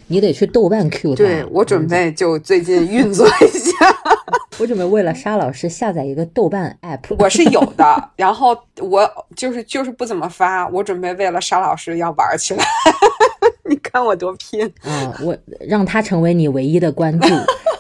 [0.09, 1.17] 你得去豆瓣 Q 他。
[1.17, 3.73] 对我准备就最近运作一下。
[4.59, 10.67] 我准备为了沙老师下载一个豆瓣 app，我是有的，然后我就是就是不怎么发。
[10.69, 12.65] 我准备为了沙老师要玩起来，
[13.69, 15.15] 你看我多拼啊！
[15.23, 17.29] 我让他成为你唯一的关注，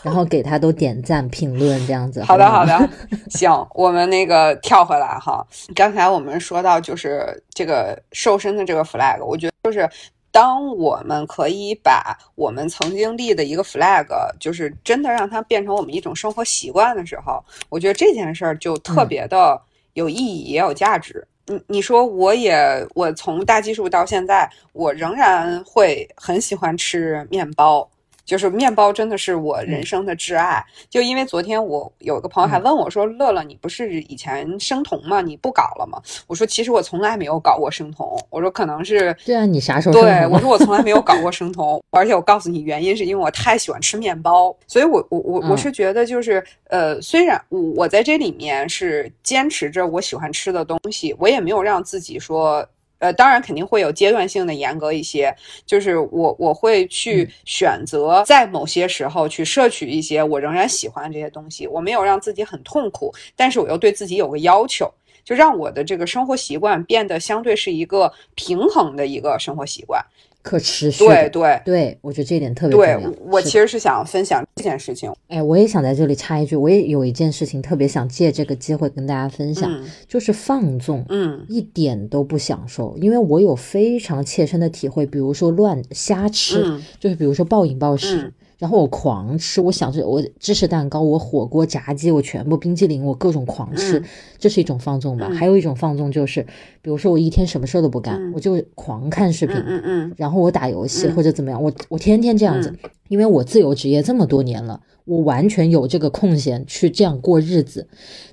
[0.02, 2.22] 然后给他都点赞评论这样子。
[2.22, 2.90] 好的好的，
[3.30, 5.42] 行，我们那个跳回来哈。
[5.74, 9.88] 刚才我们说到就是这个瘦身的这个 flag，我觉得就是。
[10.36, 14.06] 当我们可以把我们曾经立的一个 flag，
[14.38, 19.58] 就是真的让它变成我们一种生活习惯的时候，我觉得这件事儿就特别的
[19.94, 21.26] 有意义，也有价值。
[21.46, 27.88] 你你说，我也我从大基数到现在，我仍然会很喜欢吃面包。
[28.26, 35.22] 就是面包真的是我人生的挚爱，就因为昨天我有个朋友还问我说：“乐乐，你不是以前生酮吗？
[35.22, 40.02] 你不搞了吗？”我说：“其实我从来没有搞过生酮。”我说：“可能是对啊，你啥时候？
[40.02, 52.66] 对，我说我从来没有搞过生酮， 而且我告诉你原因是因为我太喜欢吃面包，所以我我我我是觉得就是呃，虽然我我在这里面是坚持着我喜欢吃的东西，我也没有让自己说。
[52.98, 64.90] 呃，当然肯定会有阶段性的严格一些，就是我我会去选择在某些时候去摄取一些我仍然喜欢这些东西，我没有让自己很痛苦，但是我又对自己有个要求，
[65.26, 70.02] 就让我的这个生活习惯变得相对是一个平衡的一个生活习惯。
[70.40, 73.10] 可持续，对对对，我觉得这一点特别重要。
[73.10, 75.12] 对我其实是想分享这件事情。
[75.26, 79.68] 哎，我也想在这里插一句，我也有一件事情特别想借这个机会跟大家分享，
[80.06, 82.96] 就是放纵，嗯，一点都不享受。
[82.98, 88.32] 因为我有非常切身的体会，比如说乱瞎吃，就是比如说暴饮暴食。
[88.58, 94.02] 然后我狂吃，我想着我芝士蛋糕，我火锅炸鸡，我全部冰激凌，我各种狂吃，
[94.38, 95.28] 这是一种放纵吧。
[95.30, 96.42] 还有一种放纵就是，
[96.80, 102.74] 比如说我一天什么事儿都不干，我就狂看视频，嗯嗯，然后我打游戏或者怎么样，我我天天这样子，
[103.08, 104.80] 因为我自由职业这么多年了。
[105.06, 107.86] 我完全有这个空闲去这样过日子，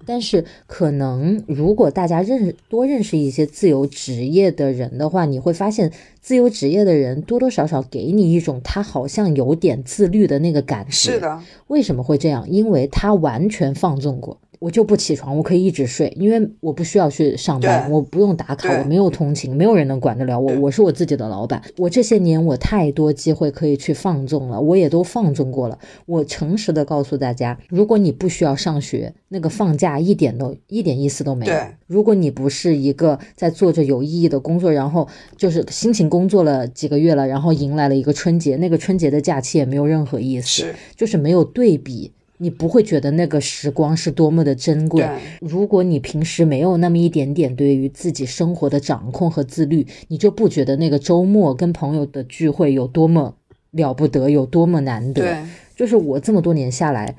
[0.06, 10.92] 但是可能如果大家认多认识一些自由职业的人的话，你会发现自由职业的人多多少少给你一种他好像有点自律的那个感觉。
[10.92, 12.50] 是的，为什么会这样？
[12.50, 14.40] 因为他完全放纵过。
[14.64, 21.62] 我就不起床，我可以一直睡，因为我不需要去上班，我不用打卡，我没有通勤，没有人能管得了我，我是我自己的老板。
[21.76, 25.78] 我这些年我太多机会可以去放纵了，我也都放纵过了。
[26.06, 31.54] 我诚实的告诉大家，如果你不需要上学，那个放假一点都一点意思都没有。
[31.88, 42.14] 如果你不是一个在做着有意义的工作，然后就是辛勤工作了几个月了，然后迎来了一个春节，那个春节的假期也没有任何意思，就是没有对比。
[42.44, 45.08] 你不会觉得那个时光是多么的珍贵。
[45.40, 53.36] 如果你平时没有那么一点点对于自己生活的掌控和自律，你就不觉得那个周末跟朋友的聚会有多么
[53.72, 55.38] 了不得，有多么难得。
[55.74, 57.16] 就是我这么多年下来。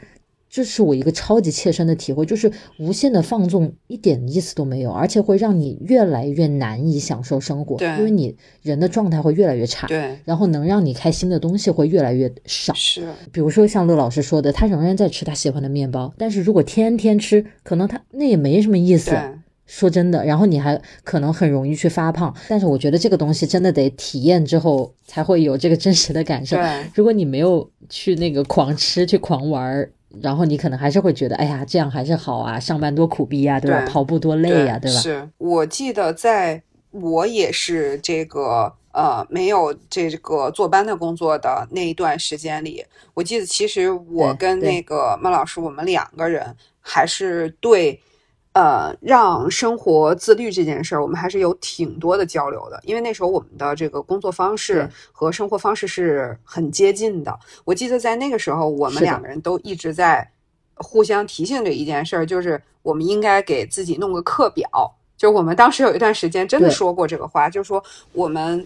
[0.55, 19.11] 这是我一个超级切身的体会，就是无限的放纵一点意思都没有，而且会让你越来越难以享受生活，因为你人的状态会越来越差，对，然后能让你开心的东西会越来越少，是，比如说像乐老师说的，他仍然在吃他喜欢的面包，但是如果天天吃，可能他那也没什么意思，
[19.67, 26.57] 说真的，然后你还可能很容易去发胖，但是我觉得这个东西真的得体验之后才会有这个真实的感受，
[26.95, 29.91] 如果你没有去那个狂吃去狂玩。
[30.23, 33.85] 然后你可能还是会觉得，哎呀，这样还是好啊，上班多苦逼呀，对吧？
[33.87, 35.01] 跑步多累呀，对吧？
[35.01, 48.01] 是我记得，在我也是这个呃没有这个坐班的工作的那一段时间里，我记得其实我跟那个孟老师，我们两个人还是对。
[48.55, 57.37] 呃，让生活自律这件事儿，我们还是有挺多的交流的，因为那时候我们的这个工作方式和生活方式是很接近的。
[57.65, 60.31] 我记得在那个时候，我们两个人都一直在
[60.77, 64.69] 互相提醒着一件事儿，就是我们应该给自己弄个课表。
[65.17, 68.65] 就我们当时有一段时间真的说过这个话，就是说我们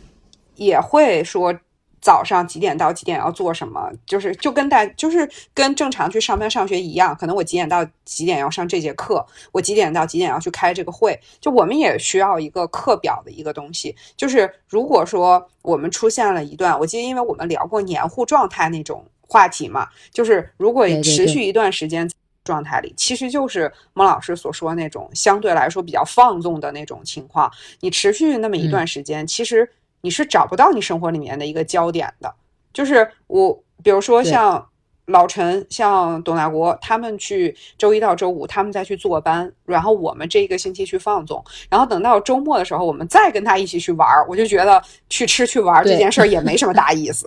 [0.56, 1.58] 也会说。
[2.00, 3.90] 早上几点到几点要做什么？
[4.06, 11.18] 就是就跟大就是跟正常去上班上学一样，可能我几点到几点要上这节课，我几点到几点要去开这个会。
[11.40, 13.94] 就我们也需要一个课表的一个东西。
[14.16, 22.08] 就是如果说我们出现了一段，我记得因为我们聊过黏糊状态那种话题嘛，就是如果持续一段时间。
[22.44, 27.52] 状态里，其实就是孟老师所说那种相对来说比较放纵的那种情况。
[27.80, 29.70] 你持续那么一段时间，其实
[30.00, 32.34] 你是找不到你生活里面的一个焦点的。
[32.72, 34.64] 就是我，比如说像。
[35.08, 44.26] 老陈像董大国他们去周一到周五，他们再去坐班，然后我们这一个星期去放纵，然后等到周末的时候，我们再跟他一起去玩儿。
[44.28, 47.26] 我就觉得去吃去玩这件事儿也没什么大意思。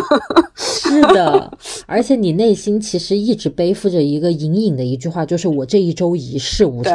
[0.54, 1.50] 是的，
[1.86, 6.94] 而且你内心其实一直背负着一个隐隐的一句话，就是我这一周一事无成。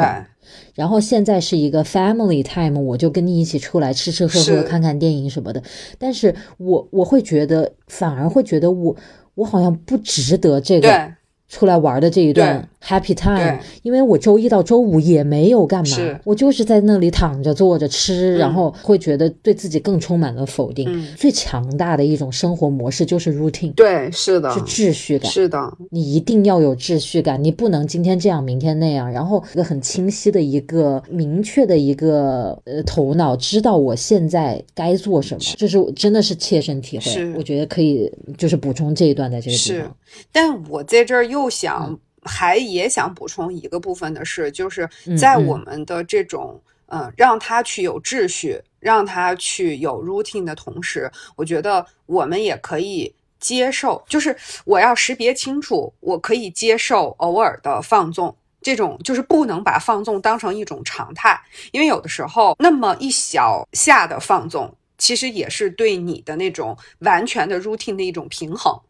[0.74, 5.62] 然后现在是一个 family time，我就跟你一起出来吃吃喝喝、看看电影什么的。
[5.98, 8.96] 但是我我会觉得，反而会觉得我。
[9.34, 11.10] 我好像不值得这个
[11.52, 12.66] 出来玩的这一段。
[12.84, 21.06] Happy time，因为我周一到周五也没有干嘛，我就是在那里躺着坐着吃，然后会觉得对自己更充满了否定。
[21.16, 39.96] 最强大的一种生活模式就是 routine，对，是的，是秩序感，是的，你一定要有秩序感，你不能今天这样，明天那样，然后一个很清晰的一个明确的一个呃头脑，知道我现在该做什么，这是真的是切身体会，我觉得可以就是补充这一段在这个地方。
[40.32, 41.98] 但我在这儿又想。
[42.24, 44.88] 还也想补充一个部分的是，就是
[45.18, 61.36] 在我们的这种嗯，让他去有秩序，让他去有 routine 的同时，我觉得我们也可以接受，就是我要识别清楚，我可以接受偶尔的放纵，这种就是不能把放纵当成一种常态，
[61.72, 68.80] 因为有的时候那么一小下的放纵，其实也是对你的那种完全的 routine 的一种平衡。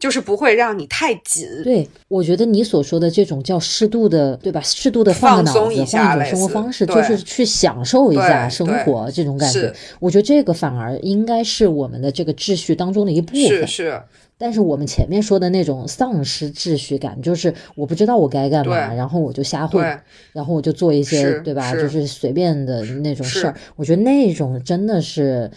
[0.00, 1.46] 就是不会让你太紧。
[1.62, 4.60] 对，我觉得你所说的这种叫适度的，对吧？
[4.62, 9.72] 适度的换个脑子，换一种生活方式，就是去享受一下生活这种感觉。
[10.00, 13.44] 我觉得这个反而应该是我们的这个秩序当中的一部分。
[13.44, 14.02] 是是。
[14.38, 19.86] 但是我们前面说的那种丧失秩序感，就是我不知道我该干嘛，然后我就瞎混，
[20.32, 21.74] 然后我就做一些，对吧？
[21.74, 23.54] 就是随便的那种事儿。
[23.76, 25.50] 我觉得那种真的是。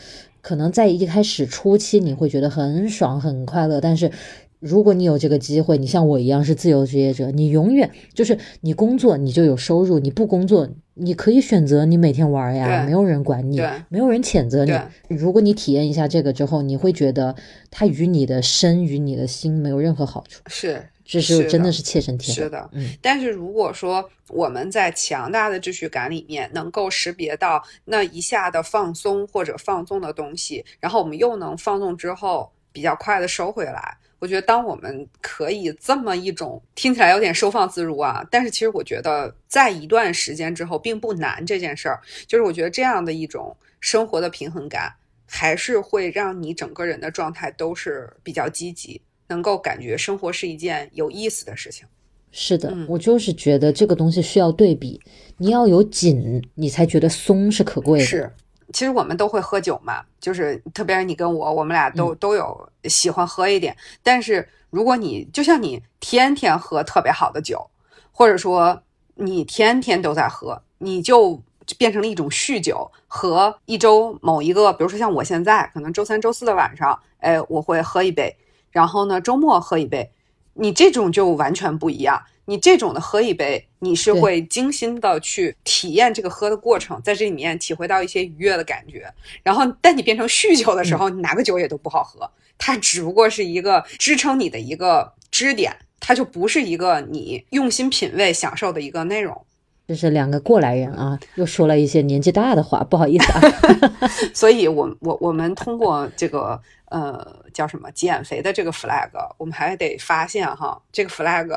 [0.43, 4.11] 可能在一开始初期你会觉得很爽很快乐，但是
[4.59, 14.73] 如果你有这个机会，你像我一样是自由职业者，你永远就是你工作你就有收入，你不工作你可以选择你每天玩呀，没有人管你，没有人谴责你。
[15.07, 17.35] 如果你体验一下这个之后，你会觉得
[17.71, 20.41] 它与你的身与你的心没有任何好处。
[20.47, 20.83] 是。
[21.05, 22.35] 这是真的是切身体会。
[22.35, 22.95] 是的，嗯。
[23.01, 44.93] 但是如果说我们在强大的秩序感里面能够识别到那一下的放松或者放纵的东西，然后我们又能放纵之后比较快的收回来，我觉得当我们可以这么一种听起来有点收放自如啊，但是其实我觉得在一段时间之后并不难这件事儿，就是我觉得这样的一种生活的平衡感，
[45.27, 49.01] 还是会让你整个人的状态都是比较积极。
[49.33, 51.87] 能够感觉生活是一件有意思的事情，
[52.31, 55.01] 是的，我就是觉得这个东西需要对比，
[55.37, 58.05] 你要有紧，你才觉得松是可贵的。
[58.05, 58.31] 是，
[58.71, 63.75] 其实我们都会喝酒嘛，就是特别是你跟我，我们俩都都有喜欢喝一点。
[64.03, 67.67] 但是如果你就像你天天喝特别好的酒，
[68.11, 68.83] 或者说
[69.15, 71.41] 你天天都在喝，你就
[71.79, 78.35] 变成了一种酗酒和一周某一个，比如说像我现在，可能周三、周四的晚上，哎，我会喝一杯。
[78.73, 80.11] 然后呢，周末喝一杯，
[80.55, 82.21] 你这种就完全不一样。
[82.45, 89.09] 你这种的喝一杯，你是会精心的去体验这个喝的过程，在这里面体会到一些愉悦的感觉。
[89.41, 99.45] 然后，但你变成酗酒的时候，你哪个酒也都不好喝，它只不过是一个支撑你的一个支点，它就不是一个你用心品味、享受的一个内容。
[99.87, 103.41] 这是两个过来人啊，又说了一些年纪大的话，不好意思啊。
[104.35, 106.59] 所以，我我我们通过这个。
[106.89, 111.47] 呃，叫什么减肥的这个 flag，我们还得发现哈，这个 flag，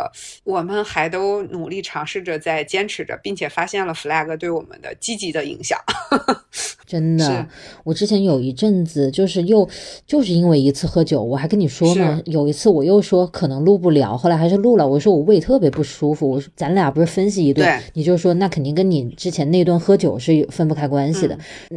[0.44, 5.78] 我们还都努力尝试着在坚持着，并且发现了 flag 对我们的积极的影响。
[6.86, 7.48] 真的，
[7.82, 9.68] 我之前有一阵子就是又
[10.06, 14.86] 就是因为一次喝酒，我还跟你说呢，有一次我又说可能录不了，后来还是录了。
[14.86, 21.36] 我说我胃特别不舒服，我说咱俩不是分析一顿，你就说那肯定跟你之前那顿喝酒是分不开关系的，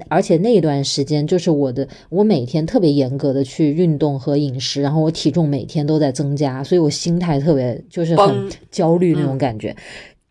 [0.09, 3.39] 而且那一段时间就是我的，我每天特别严格的。
[3.49, 9.75] 去运动和饮食，然后我体重每天都在增加，所以我心态特别就是很焦虑那种感觉。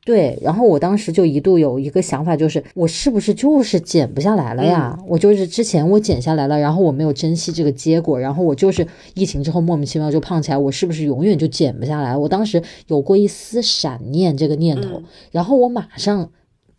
[0.05, 4.99] 对，然后我当时就一度有一个想法，就是我是不是就是减不下来了呀？
[5.07, 12.16] 我就是之前我减下来了，然后我没有珍惜这个结果，然后我就是疫情之后莫名其妙就胖起来，我是不是永远就减不下来？
[12.16, 16.31] 我当时有过一丝闪念这个念头，然后我马上。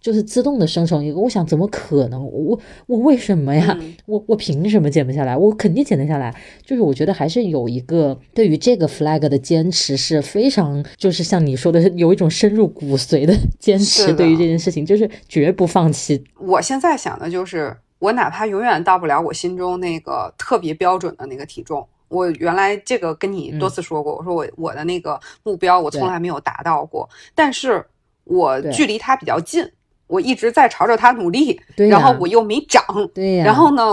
[0.01, 1.19] 就是自动的生成一个。
[1.19, 2.23] 我想怎么可能？
[2.25, 3.77] 我我为什么呀？
[4.05, 5.35] 我我凭什么减不下来？
[5.35, 6.35] 我肯定减得下来。
[6.65, 14.13] 就是我觉得还是有一个对于这个 flag 的坚持是非常，就是像你说的，有一种深入骨髓的 坚持。
[14.13, 16.23] 对于这件事情，就是绝不放弃。
[16.39, 21.87] 我现在想的就是，我哪怕永远到不了我心中那个特别标准的那个体重。
[22.07, 27.85] 我原来这个跟你多次说过，我说我我的那个目标我从来没有达到过，但是
[28.23, 29.63] 我距离它比较近，
[30.09, 32.83] 我一直在朝着它努力，然后我又没长，
[33.13, 33.83] 对呀，然后呢，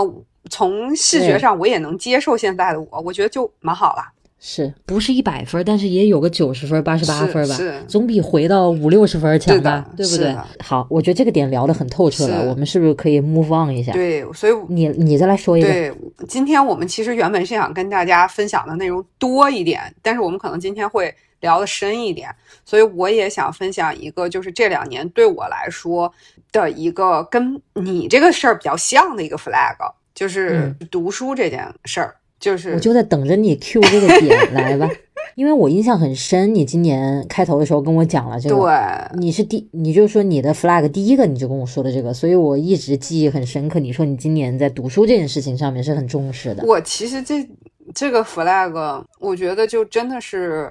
[0.51, 4.03] 从视觉上我也能接受现在的我，我觉得就蛮好了。
[4.39, 5.63] 是不是一百分？
[5.65, 9.85] 但是也有个九十分、八十八分吧，是总比回到五六十分强吧？
[9.97, 10.37] 对不对？
[10.61, 13.93] 好，我觉得这个点聊得很透彻了，我们是不是可以 move on 一下？
[13.93, 15.69] 对，所以你你再来说一个。
[15.69, 15.93] 对，
[16.29, 22.29] 今天我们其实原本是想跟大家分享的内容多一点，但是我们可能今天会聊的深一点，
[22.65, 26.13] 所以我也想分享一个，就是这两年对我来说
[26.53, 29.77] 的一个跟你这个事儿比较像的一个 flag，
[30.15, 32.17] 就是读书这件事儿。
[32.39, 34.87] 就是我就在等着你 Q 这个点来吧，
[35.37, 43.81] 因为我印象很深，你今年开头的时候跟我讲了这个，对，你是第，你就说你的 flag 第一个你就跟我说的这个，所以我一直记忆很深刻。
[43.81, 46.63] 你说你今年在读书这件事情上面是很重视的。
[46.67, 47.49] 我其实这
[47.95, 50.71] 这个 flag，我觉得就真的是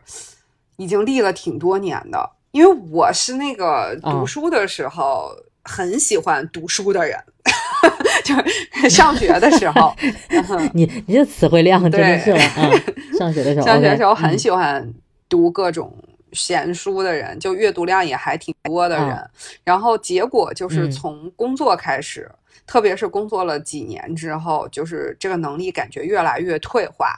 [0.78, 5.32] 已经立了挺多年的，因为我是那个读书的时候
[5.64, 7.18] 很喜欢读书的人。
[8.24, 9.94] 就是 上学的时候，
[10.74, 12.72] 你你这词汇量真的是了啊！
[13.18, 14.92] 上学的时候，上学的时候很喜欢
[15.30, 15.96] 读各种
[16.32, 19.30] 闲书的人，就阅读量也还挺多的人。
[19.64, 22.30] 然后结果就是从工作开始，
[22.66, 27.14] 特别是工作了几年之后，就是这个能力感觉越来越退化。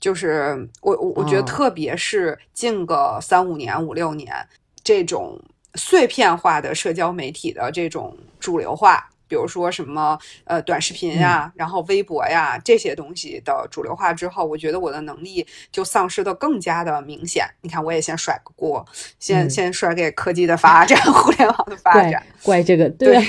[0.00, 4.34] 就是我我我觉得，特别是近个三五年、五六年，
[4.82, 5.38] 这种
[5.74, 9.06] 碎片化的社交媒体的这种主流化。
[9.28, 17.46] 比如说什么呃短视频呀，然后微博呀这些东西的主流化之后，我觉得我的能力就丧失的更加的明显。
[17.60, 18.84] 你看，我也先甩个锅，
[19.20, 23.22] 先先甩给科技的发展， 互联网的发展，怪这个，对，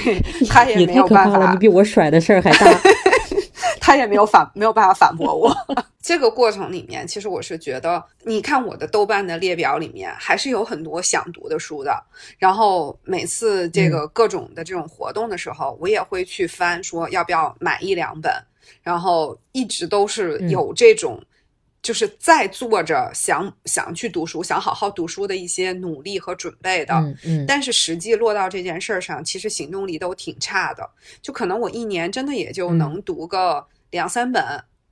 [0.49, 2.65] 他也没有办法，你比我甩的事儿还大。
[3.92, 5.54] 他也没有反没有办法反驳我。
[6.02, 12.02] 这个过程里面，其实我是觉得，你看我的豆瓣的列表里面，还是有很多想读的书的。
[12.38, 18.32] 然后每次这个各种的这种活动的时候，我也会去翻，说要不要买一两本。
[18.82, 21.22] 然后一直都是有这种。
[21.84, 30.88] 就是在做着想想去读书、想好好读书的一些努力和准备的，嗯嗯，但是实际落到这件事儿上，其实行动力都挺差的。
[31.24, 34.44] 就可能我一年真的也就能读个两三本，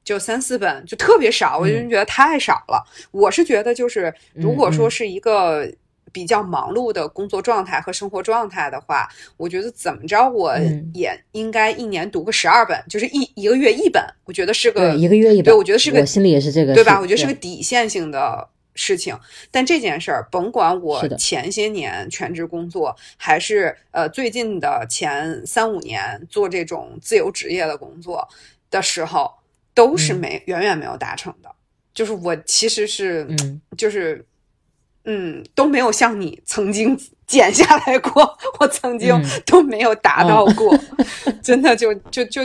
[0.04, 2.86] 就三四本，就特别少，我就觉得太少了。
[3.12, 5.70] 我是觉得，就是如果说是一个。
[6.12, 10.58] 比较忙碌的工作状态和生活状态的话，我觉得怎么着我
[10.91, 17.00] 也应该一年读个十二本，就是一一个月一本，我觉得是个一个月一本，对我觉得是个我心里也是这个，对吧？
[17.00, 19.16] 我觉得是个底线性的事情。
[19.52, 28.28] 但这件事儿，甭管我前些年全职工作，还是呃最近的前三五年做这种自由职业的工作
[28.70, 29.32] 的时候，
[29.74, 31.53] 都是没远远没有达成的。
[31.93, 33.28] 就是我其实是，
[33.78, 34.26] 就是。
[35.05, 36.95] 嗯，都没有像你曾经
[37.26, 39.09] 减下来过， 我曾经
[39.45, 40.78] 都没有达到过，
[41.41, 42.41] 真的就就就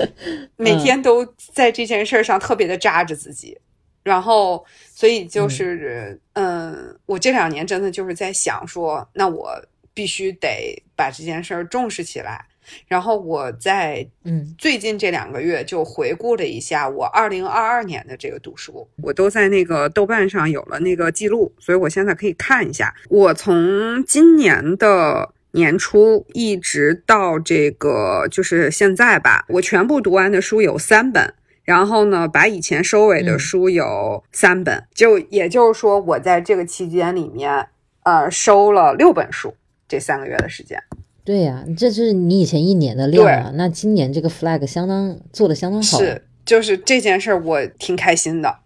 [0.56, 3.56] 每天都在这件事上特别的扎着自己，
[4.02, 9.54] 然后所以就是嗯，我这两年真的就是在想说，那我
[9.92, 12.46] 必须得把这件事儿重视起来。
[12.86, 14.54] 然后我在嗯。
[14.58, 31.32] 最近这两个月就回顾了一下我二零二二年的这个读书，我都在那个豆瓣上有了那个记录，所以我现在可以看一下，我从今年的年初一直到这个就是现在吧，我全部读完的书有三本，
[31.64, 37.68] 然后呢，把以前收尾的书有三本，就也就是说我在这个期间里面，
[38.02, 39.54] 呃，收了六本书，
[39.88, 40.82] 这三个月的时间。
[41.30, 43.52] 对呀，这是你以前一年的量啊。
[43.54, 45.98] 那今年这个 flag 相当做的相当好。
[45.98, 48.58] 是，就是这件事儿我挺开心的，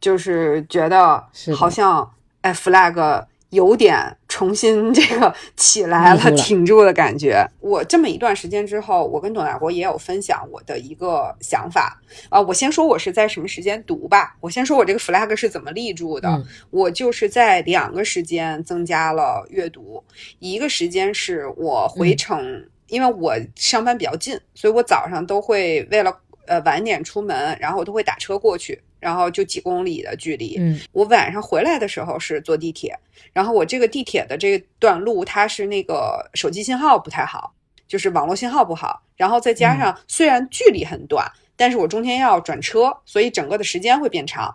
[0.00, 1.24] 就是觉得
[1.56, 2.08] 好像
[2.42, 3.24] 哎 flag。
[3.52, 7.46] 有点重新这个起来了，挺住的感觉。
[7.60, 12.00] 我这么一段时间之后，我跟董大国也有分享我的一个想法
[12.30, 12.40] 啊。
[12.40, 14.34] 我先说我是在什么时间读吧。
[14.40, 16.42] 我先说我这个 flag 是怎么立住的。
[16.70, 20.02] 我就是在两个时间增加了阅读，
[20.38, 26.18] 一个时间是我回城，因为我上班比较近，所以我早上都会为了。
[26.52, 30.56] 呃晚点出门，然后我都会打车过去，然后就几公里的距离。
[30.58, 32.94] 嗯，我晚上回来的时候是坐地铁，
[33.32, 37.54] 然后我这个地铁的这段路它是那个手机信号不太好，
[37.88, 41.26] 就是网络信号不好，然后再加上虽然距离很短，
[41.56, 44.54] 但是我中间要转车，所以整个的时间会变长。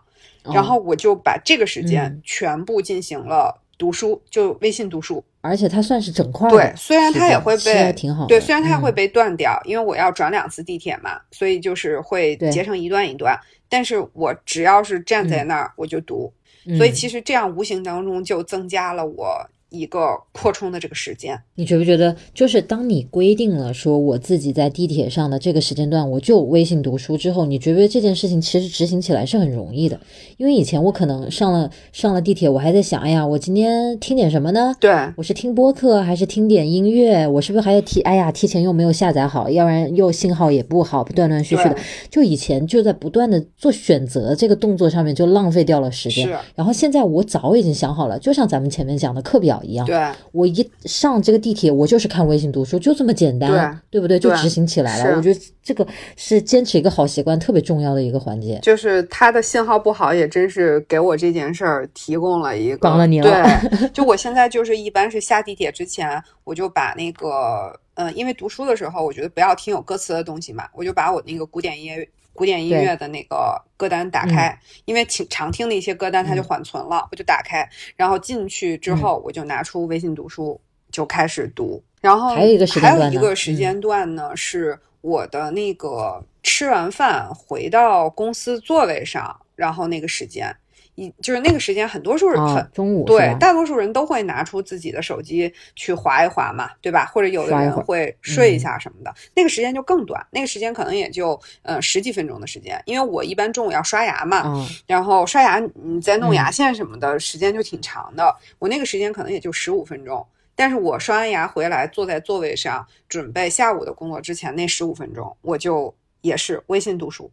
[0.54, 5.24] 然后我就把这个时间全部进行了读书，就微信读书。
[5.42, 13.40] 而且它算是整块对，虽然它也会被挺好，对，虽然它也会被断掉，因为我要转两次地铁嘛，所以就是会截成一段一段。
[13.70, 16.34] 但是我只要是站在那儿，我就读，
[16.78, 19.50] 所以其实这样无形当中就增加了我。
[19.70, 30.00] 一个扩充的这个时间，你觉不觉得，就是当你规定了说我自己在地铁上的这个时间段我就微信读书之后，你觉不觉得这件事情其实执行起来是很容易的？
[30.38, 34.74] 因为以前我可能上了上了地铁，我还在想，哎呀，我今天听点什么呢？
[34.80, 37.28] 对，我是听播客还是听点音乐？
[37.28, 38.00] 我是不是还要提？
[38.04, 41.76] 哎呀，提前又没有下载好，要不然又信号也不好，断断续续的。
[42.10, 46.30] 就以前就在不断的做选择这个动作上面就浪费掉了时间。
[46.56, 49.57] 然后现在我早已经想好了，就像咱们前面讲的课表。
[49.64, 50.00] 一样，对
[50.32, 54.18] 我一上这个地铁，我就是看微信读书，就这么简单，对不对？
[54.20, 55.16] 就执行起来了。
[55.16, 55.86] 我觉得这个
[56.16, 58.60] 是坚持一个好习惯特别重要的一个环节。
[58.62, 63.30] 就是它的信号不好，也真是给我这件事儿提供了一个帮了你了。
[63.72, 72.08] 对， 就我现在就是一般是下地铁之前，我就把那个，嗯，因为读书的时候，我觉得不要听有歌词的东西嘛，我就把我那个古典音乐。
[72.34, 80.60] 古典音乐的那个歌单打开，因为请常听的一些歌单它就缓存了，我就打开，然后进去之后我就拿出微信读书
[80.92, 90.56] 就开始读，然后还有一个时间段还有一个时间段呢，是我的那个吃完饭回到公司座位上，然后那个时间。
[90.98, 97.06] 一就是那个时间，很多数人很中午对，大多数人都会拿出自己的手机去划一划嘛，对吧？
[97.06, 110.26] 或者有的人会睡一下什么的，那个时间就更短，那个时间可能也就呃十几分钟的时间，因为我一般中午要刷牙嘛，然后刷牙你再弄牙线什么的，时间就挺长的，我那个时间可能也就十五分钟，
[110.56, 117.30] 但是我刷完牙回来坐在座位上准备下午的工作之前那十五分钟，我就也是微信读书，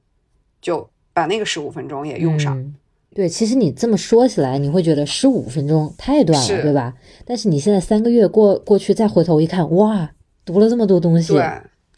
[0.60, 2.74] 就把那个十五分钟也用上。
[3.14, 6.94] 对，其实你这么说起来，你会觉得十五分钟太短了，对吧？
[7.24, 10.10] 但是你现在三个月过过去，再回头一看，哇，
[10.44, 11.32] 读了这么多东西。
[11.32, 11.48] 对。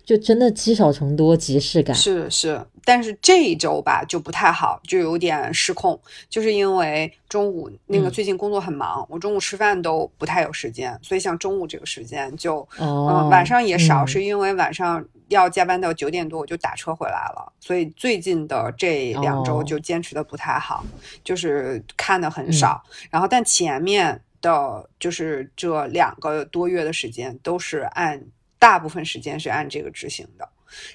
[0.05, 6.01] 就真的积少成多，即视感是是，但是这一周吧就不太好，就有点失控，
[6.31, 20.85] 就是因为中午那个最近工作很忙，我中午吃饭都不太有时间，所以像中午这个时间就嗯晚上也少，是因为晚上要加班到九点多，我就打车回来了，所以最近的这两周就坚持的不太好，
[21.25, 28.23] 就是看的很少，然后但前面的就是这两个多月的时间都是按。
[28.59, 30.49] 大部分时间是按这个执行的，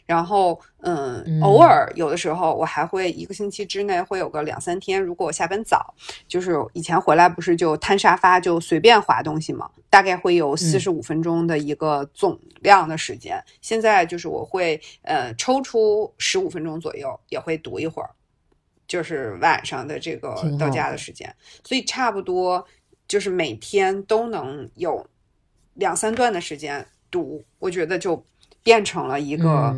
[0.05, 5.93] 然后，嗯，偶尔有的时候我还会一个星期之内会有个两三天，如果我下班早，
[6.27, 13.43] 就是以前回来不是就瘫沙发就随便划东西嘛，大概会有四十五分钟的一个总量的时间。
[13.61, 18.09] 现在就是我会呃抽出十五分钟左右，也会读一会儿，
[18.87, 22.65] 就是晚上的这个到家的时间，所以差不多
[23.07, 25.05] 就是每天都能有
[25.75, 26.85] 两三段的时间。
[27.11, 28.25] 读，我觉得就
[28.63, 29.75] 变成了一个，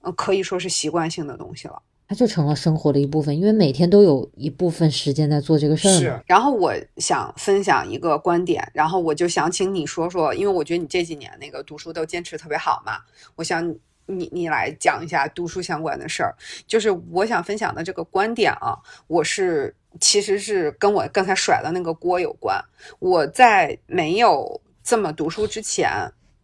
[0.00, 1.80] 呃，可以说是习惯性的东西了。
[2.06, 5.98] 它就成了生活的一部分，因为每天都有一部分时间在做这个事儿。
[5.98, 6.22] 是。
[6.26, 12.98] 然后我想分享一个观点，然后我就想请你说说，因为我觉得你这几年那个读书都坚持特别好嘛，
[13.36, 13.66] 我想
[14.04, 16.34] 你你来讲一下读书相关的事儿。
[16.66, 18.76] 就是我想分享的这个观点啊，
[19.06, 22.62] 我是其实是跟我刚才甩的那个锅有关。
[22.98, 25.90] 我在没有这么读书之前。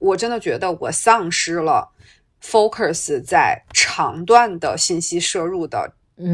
[0.00, 1.92] 我真的觉得我丧失了
[2.42, 5.92] focus 在长段的信息摄入的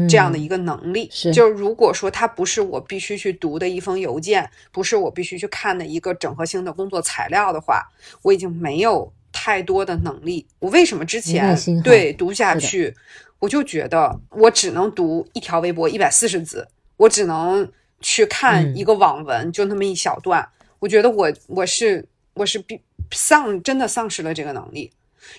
[0.09, 1.09] 这样的一个能力。
[1.11, 7.85] 是，就是如果说它不是我必须去读的一封邮件，不是我必须去看的一个整合性的工作材料的话，
[8.21, 10.47] 我已经没有太多的能力。
[10.59, 12.95] 我为什么之前对读下去，
[13.39, 20.47] 我就觉得我只能读一条微博一百四十字，我只能去看一个网文，就那么一小段。
[20.79, 22.79] 我觉得我我是我是必。
[23.11, 24.91] 丧真的丧失了这个能力，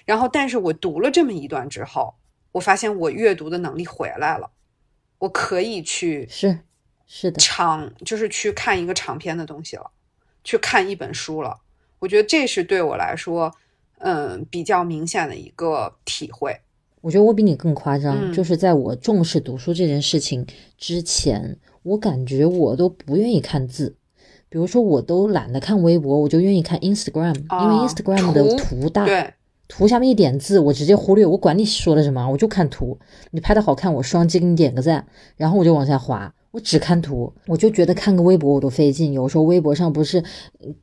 [0.05, 2.15] 然后，但是我读了这么一段之后，
[2.53, 4.51] 我发现我阅读的能力回来了，
[5.19, 6.61] 我可以去是
[7.07, 9.91] 是的长，就是去看一个长篇的东西了，
[10.45, 11.61] 去看一本书了。
[11.99, 13.53] 我觉得这是对我来说，
[13.99, 16.61] 嗯，比较明显的一个体会。
[17.01, 20.47] 我觉得我比你更夸张，就是在我重视读书这件事情
[20.77, 23.97] 之前，我感觉我都不愿意看字。
[24.49, 29.05] 比如说，我都懒得看微博，我就愿意看 Instagram，因为 Instagram 的图大。
[29.05, 29.35] 对
[29.69, 32.99] 图下面一点字，我直接忽略，我管你说的什么，我就看图。
[33.33, 36.33] 你拍的好看，我双击给你点个赞，然后我就往下滑。
[36.51, 39.13] 我只看图，我就觉得看个微博我都费劲。
[39.13, 40.23] 有时候微博上不是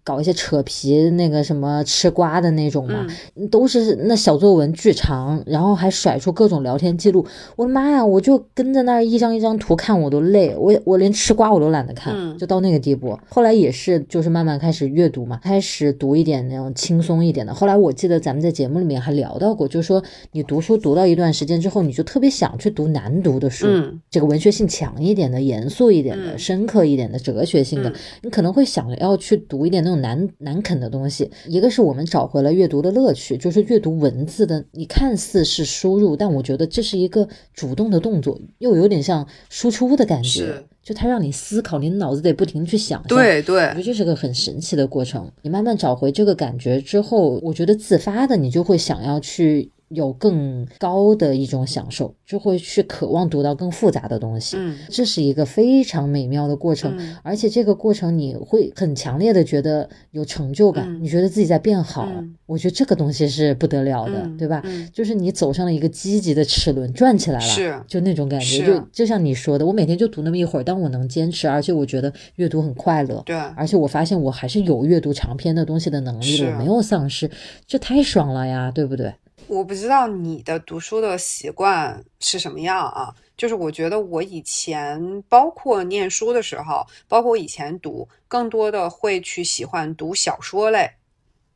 [0.04, 3.08] 搞一些扯皮那个什么吃瓜的那种嘛，
[3.50, 7.26] 都是那小作文巨长，然后还甩出各种聊天记录。
[7.56, 10.56] 我的妈呀，我就跟在那儿一张一张图看，我都累。
[10.56, 13.18] 我我连吃瓜我都懒得看，就到那个地步。
[13.28, 17.52] 后来也是就是慢慢开始阅读嘛，开始读一点那种轻松一点的。
[17.52, 23.66] 后来我记得咱们在节目里面还聊到过，就是说你读书读到一段时间之后，你就特别想去读难读的书，
[24.12, 25.56] 这个文学性强一点的也。
[25.66, 27.92] 严肃一点的、深刻一点的、哲学性的，
[28.22, 31.30] 你可能会想要去读一点那种难难啃的东西。
[31.48, 40.64] 一个是我们找回了阅读的乐趣，就是阅读文字的，你看似是输入，但我觉得这是一个主动的动作，又有点像输出的感觉。
[40.84, 43.02] 就它让你思考，你脑子得不停去想。
[43.08, 45.32] 对对，我觉得这是个很神奇的过程。
[45.42, 49.72] 你慢慢找回这个感觉之后，我觉得自发的你就会想要去。
[49.90, 54.58] 有更高的一种享受，就会去渴望读到更复杂的东西。
[54.60, 62.08] 嗯，这是一个非常美妙的过程，而且这个过程你会很强烈的觉得有成就感，你觉得自己在变好。
[62.48, 64.62] 我觉得这个东西是不得了的，对吧？
[64.94, 68.66] 就是你走上了一个积极的齿轮，转起来了，是就那种感觉。
[68.66, 73.22] 就就像你说的，我每天就读那么一会儿，但我能坚持，而且我觉得阅读很快乐。
[73.26, 77.30] 对，而且我发现我还是有阅读长篇的东西的能力的，我没有丧失，
[77.66, 79.14] 这太爽了呀，对不对？
[79.48, 83.14] 我不知道你的读书的习惯是什么样啊？
[83.38, 90.90] 就是我觉得我以前包括念书的时候，包括我以前读，更多的会去喜欢读小说类，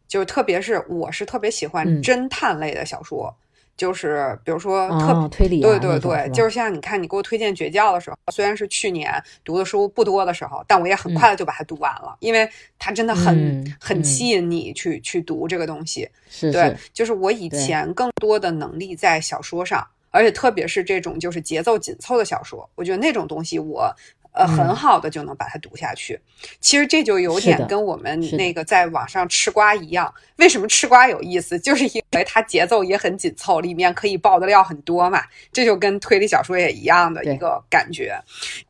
[0.07, 3.35] 就是特别是我是特别喜欢侦探类的小说。
[3.79, 9.09] 就是比如说特推理，对对对，就是像你看你给我推荐《绝教》的时候，虽然是去年
[9.45, 16.09] 读的书不多的时候，但我也很快的就把它读完了，因为它真的很很吸引你去去读这个东西。
[16.41, 23.89] 对，就是我以前更多的能力在小说上，而且特别是这种就是节奏紧凑的小说，我觉得那种东西我。
[24.31, 26.19] 呃，很好的就能把它读下去。
[26.61, 30.13] 其实这就有点跟我们那个在网上吃瓜一样。
[30.37, 31.59] 为什么吃瓜有意思？
[31.59, 35.23] 就是因为它节奏也很紧凑，里面可以爆的料很多嘛。
[35.51, 38.17] 这就跟推理小说也一样的一个感觉。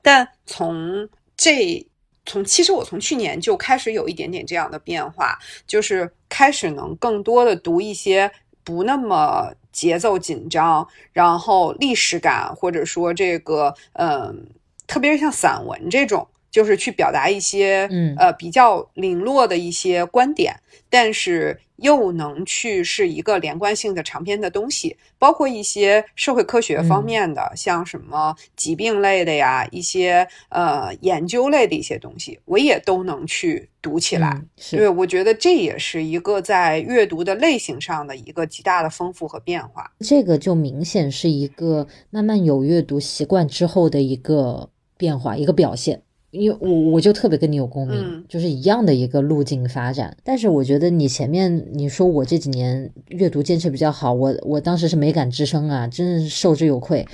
[0.01, 1.85] 但从这
[2.25, 5.37] 从其实我从去年就开始有一点点这样的变化，
[5.67, 8.31] 就是开始能更多的读一些
[8.63, 14.47] 不那么节奏紧张，然后历史感或者说这个嗯。
[14.89, 20.59] 特别是像散文这种，就是去表达一些，嗯，呃，比较零落的一些观点，
[20.89, 34.41] 但是又能去是一个连贯性的长篇的东西，包括一些社会科学方面的，像什么疾病类的呀，一些呃研究类的一些东西，我也都能去读起来。
[34.71, 39.89] 对，我觉得这也是一个在阅读的类型上的一个极大的丰富和变化。
[39.99, 44.71] 这个就明显是一个慢慢有阅读习惯之后的一个。
[44.99, 50.15] 变化一个表现，因为我我就特别跟你有共鸣，就是一样的一个路径发展。
[50.25, 57.07] 但是我觉得你前面你说我这几年阅读坚持比较好，我我当时是没敢吱声啊，真是受之有愧。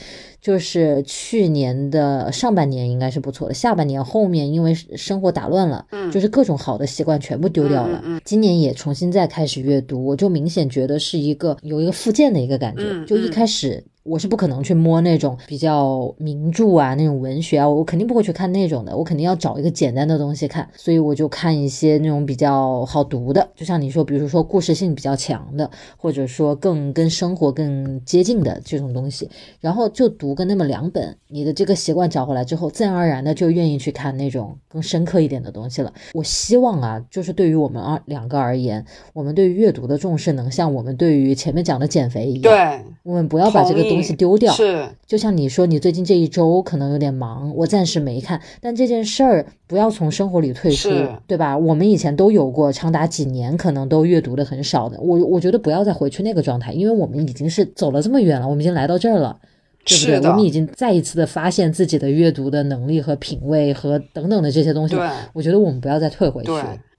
[0.46, 8.00] 就是去年的上半年应该是不错的，下半年后面因为生活打乱了，嗯，就是各种好的习惯全部丢掉了。
[8.06, 13.84] 嗯，今年也重新再开始阅读，我就明显觉得是一个有一个复健的一个感觉，就一开始。
[14.06, 25.68] 我是不可能去摸那种比较名著啊，那种文学啊，我肯定不会去看那种的，我肯定要找一个简单的东西看，所以我就看一些那种比较好读的，就像你说，比如说故事性比较强的，
[25.98, 29.28] 或者说更跟生活更接近的这种东西，
[29.60, 35.94] 然后就读个那么两本，你的这个习惯找回来之后，自然而然的就愿意去看那种更深刻一点的东西了。
[36.14, 43.86] 我希望啊，就是对于我们二两个而言，我们对于阅读的重视能像我们对于前面讲的减肥一样，对，我们不要把这个。
[43.86, 48.42] 东西丢掉是，就像你说，你最近这一周可能有点忙，我暂时没看。
[48.60, 50.90] 但这件事儿不要从生活里退出，
[51.28, 51.56] 对吧？
[51.56, 59.40] 我们以前都有过长达几年可能都阅读的很少的，我我觉得不要再回去那个状态，因为我们已经是走了这么远了，我们已经来到这儿了，
[59.86, 60.30] 对不对？
[60.30, 66.52] 我们已经再一次的发现自己的阅读的能力和品味和等等的这些东西，对，我觉得我们不要再退回去。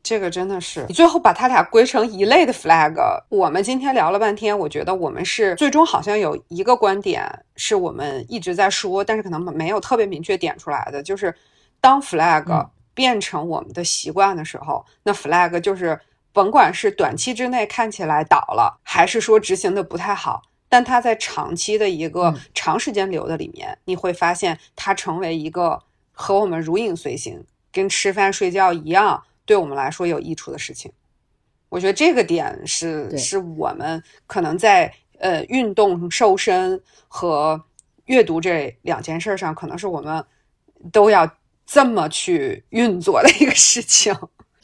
[0.03, 2.95] 这个真的是你最后把他俩归成一类的 flag。
[3.29, 11.35] 我们今天聊了半天，我觉得我们是最终好像有一个观点是我们一直在说，但是可能没有特别明确点出来的，就是
[11.81, 15.99] 当 flag 变成我们的习惯的时候，那 flag 就是
[16.33, 29.23] 甭管是短期之内看起来倒了，还是说执行的不太好，但它在长期的一个长时间流的里面，你会发现它成为一个和我们如影随形，跟吃饭睡觉一样。
[29.45, 30.91] 对我们来说有益处的事情，
[31.69, 37.63] 我觉得这个点是是我们可能在呃运动、瘦身和
[38.07, 40.25] 阅读这两件事上，可能是我们
[40.91, 41.33] 都要
[41.65, 44.13] 这么去运作的一个事情。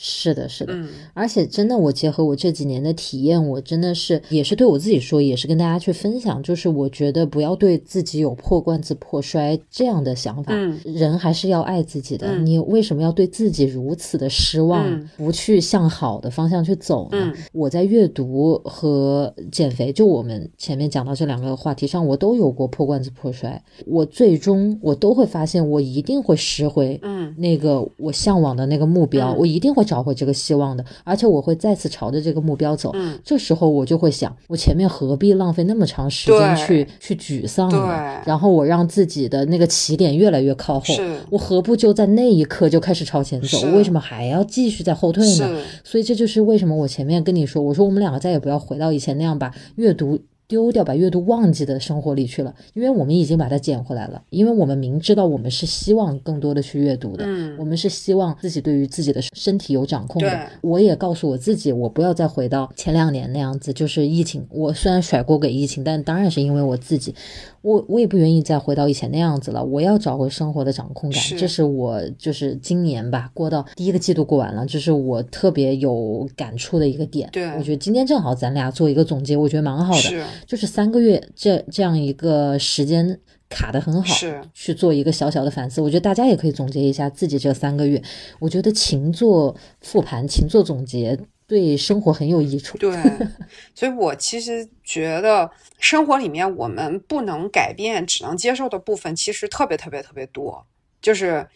[0.05, 0.77] 是的，是的，
[1.15, 10.53] 而且真的，我结合我这几年的体验，我真的是也是对我自己说，也是跟大家去分享，就是我觉得不要对自己有破罐子破摔这样的想法。
[10.53, 12.37] 嗯，人还是要爱自己的。
[12.39, 17.33] 你为什么要对自己如此的失望，不去向好的方向去走呢？
[17.53, 23.63] 我在阅读和减肥，就我们前面讲到这两个话题上，我都有过破罐子破摔。
[23.87, 29.87] 我最终我都会发现，我一定会拾回嗯那个我向往的那个目标，我一定会。
[29.93, 32.91] 找回这个希望的，而且我会再次朝着这个目标走。
[32.95, 38.23] 嗯，这时候我就会想，我前面何必浪费那么长时间去去沮丧呢？
[38.25, 40.95] 然后我让自己的那个起点越来越靠后，
[41.29, 43.61] 我何不就在那一刻就开始朝前走？
[43.73, 45.63] 为什么还要继续在后退呢？
[45.85, 50.19] 所以这就是为什么我前面跟你说，我说我们两个再也不要回到以前那样把阅读。
[50.53, 54.23] 丢掉，把阅读忘记的生活里去了，因为我们已经把它捡回来了。
[54.29, 60.47] 因为我们明知道我们是希望更多的去阅读的，嗯，我们是希望自己对于自己的身体有掌控的。
[60.61, 64.47] 我也告诉我自己，我不要再回到前两年那样子，就是疫情。
[64.51, 67.15] 我虽然甩锅给疫情，但当然是因为我自己。
[67.63, 77.29] 我我也不愿意再回到以前那样子了，我要找回生活的掌控感，这是我就是今年吧过到第一个季度过完了，这是我特别有感触的一个点。
[77.31, 83.19] 对，我觉得今天正好咱俩做一个总结，我觉得蛮好的，就是三个月这这样一个时间
[83.49, 85.81] 卡的很好，是去做一个小小的反思。
[85.81, 88.03] 我觉得大家也可以总结一下自己这三个月，
[88.39, 91.19] 我觉得勤做复盘，勤做总结。
[91.45, 92.79] 对生活很有益处。
[92.79, 92.97] 对，
[93.75, 100.65] 所以我其实觉得生活里面我们不能改变、只能接受的部分，其实特别特别特别多。
[101.03, 101.47] 就是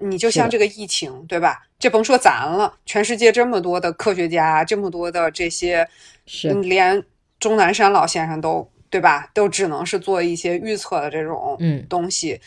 [0.00, 1.62] 你就像这个疫情，对吧？
[1.78, 5.86] 这甭说咱了，全世界这么多的科学家，这么多的这些，
[6.26, 7.00] 是连
[7.44, 9.28] 钟南山老先生都对吧？
[9.34, 12.40] 都只能是做一些预测的这种嗯东西。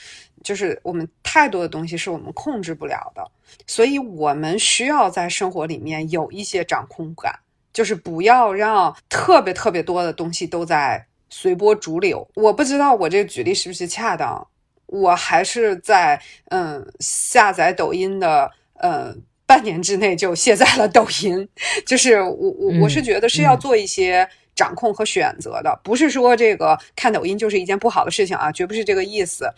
[0.43, 3.21] 就是我们太多的东西是我们控制不了的，
[3.65, 7.37] 所以我们需要在生活里面有一些掌控感，
[7.73, 12.25] 就是不要让特别特别多的东西都在随波逐流。
[12.35, 14.47] 我不知道我这个举例是不是恰当，
[14.85, 19.13] 我还是在嗯下载抖音的呃
[19.45, 21.49] 半年之内就卸载了抖音，
[21.85, 24.29] 就是我我我是觉得是要做一些。
[24.57, 29.49] 掌控和选择的，不是说这个看抖音就是一件不好的事情啊，绝不是这个意思。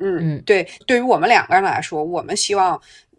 [0.00, 2.78] 嗯，嗯对，对于我们两个人来说，我们希望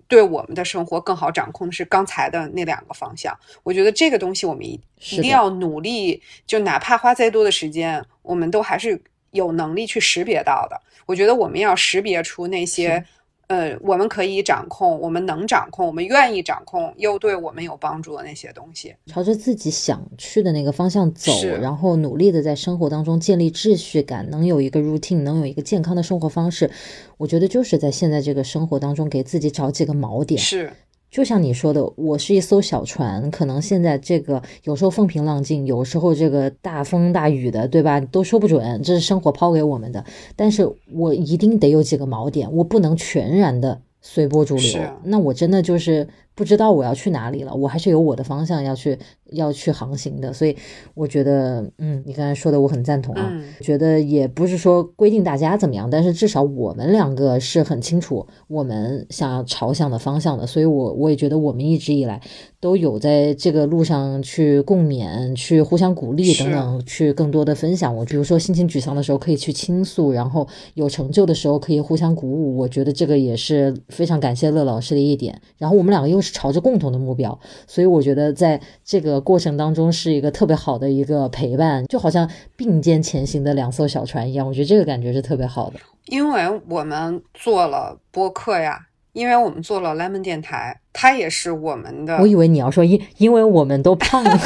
[0.10, 3.36] 对我们的生活更好掌控的是刚才的那两个方向。
[3.64, 4.80] 我觉得这个东西我们一
[5.12, 10.80] 一定要努力，就哪怕花再多的时间，我们都还是有能力去识别到的。
[11.06, 13.04] 我觉得我们要识别出那些。
[13.50, 26.70] 呃，我们可以掌控，我们能掌控，我们愿意掌控，又对我们有帮助的那些东西，朝着自己想去的那个方向走，然后努力的在生活当中建立秩序感，能有一个 routine，能有一个健康的生活方式，
[27.18, 30.40] 我觉得就是在现在这个生活当中给自己找几个锚点。
[30.40, 30.72] 是。
[31.10, 38.00] 就像你说的，我是一艘小船，可能现在这个有时候风平浪静，有时候这个大风大雨的，对吧？
[38.00, 40.06] 都说不准，这是生活抛给我们的。
[40.36, 46.08] 但是我一定得有几个锚点，我不能全然的随波逐流，那我真的就是
[46.40, 47.54] 不知道我要去哪里了。
[47.54, 48.98] 我还是有我的方向要去。
[49.34, 50.58] 要去航行的，所以
[50.96, 53.32] 我觉得，嗯，你刚才说的我很赞同啊。
[53.62, 60.48] 觉得也不是说规定大家怎么样，但是至少我们两个是很清楚我们想要朝向的方向的。
[60.48, 62.20] 所以，我我也觉得我们一直以来
[62.60, 67.96] 都有在这个路上去共勉、去互相鼓励等等，去更多的分享。
[67.96, 72.58] 我比如说心情沮丧的时候可以去倾诉，然后有成就的时候可以互相鼓舞。
[72.58, 75.40] 我觉得这个也是非常感谢乐老师的一点。
[75.60, 79.20] 然后我们两个又是朝着共同的目标，所以我觉得在这个。
[79.30, 85.80] 过程当中是一个特别好的一个陪伴，就好像并肩前行的两艘小船一样，我觉得这个感觉是特别好的。
[86.06, 88.80] 因为我们做了播客呀，
[89.14, 92.18] 因为我们做了 Lemon 电台，它也是我们的。
[92.18, 94.40] 我以为你要说因因为我们都胖了，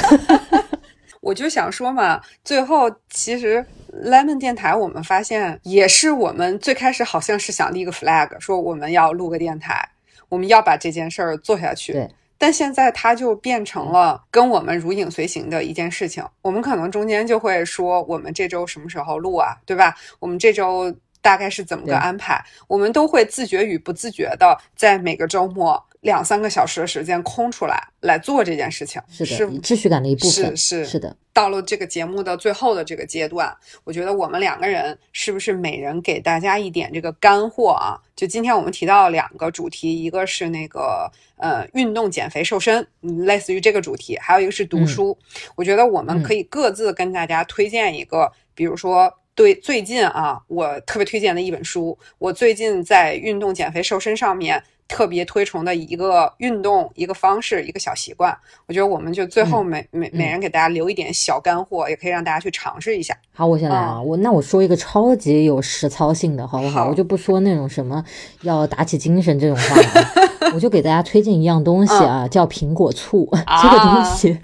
[1.21, 3.65] 我就想说嘛，最后其实
[4.03, 9.87] Lemon 电台我们发现也是我们最开始好像是想立个 flag，说我们要录个电台，
[10.33, 11.93] 我们要把这件事儿做下去。
[11.93, 12.09] 对。
[12.39, 16.21] 但现在它就变成了跟我们如影随形的一件事情。
[16.41, 19.95] 我们可能中间就会说，我们这周什么时候录啊，对吧？
[20.19, 20.93] 我们这周
[21.23, 29.01] 大概是怎么个安排，我们都会自觉与不自觉的在每个周末两三个小时的时间空出来来做这件事情。
[29.09, 30.55] 是的，秩序感的一部分。
[30.55, 31.15] 是是是的。
[31.31, 33.55] 到了这个节目的最后的这个阶段，
[33.85, 37.97] 我觉得我们两个人是不是每人给大家一点这个干货啊？
[38.15, 45.17] 就今天我们提到两个主题，一个是那个呃运动、减肥、瘦身，类似于这个主题；还有一个是读书。
[45.55, 51.97] 我觉得我们可以各自跟大家推荐一个，比如说对最近啊，我特别推荐的一本书。
[52.19, 54.63] 我最近在运动、减肥、瘦身上面。
[54.85, 63.17] 特别推崇的一个运动、一个方式、一个小习惯，我觉得我们就最后每每每人给大家留一点小干货，也可以让大家去尝试一下。
[63.31, 66.89] 好，我先来啊，我那我说一个超级有实操性的，好不好？
[66.89, 68.03] 我就不说那种什么
[68.41, 73.27] 要打起精神这种话了， 我就给大家推荐一样东西啊，叫苹果醋。
[73.31, 74.37] 这个东西。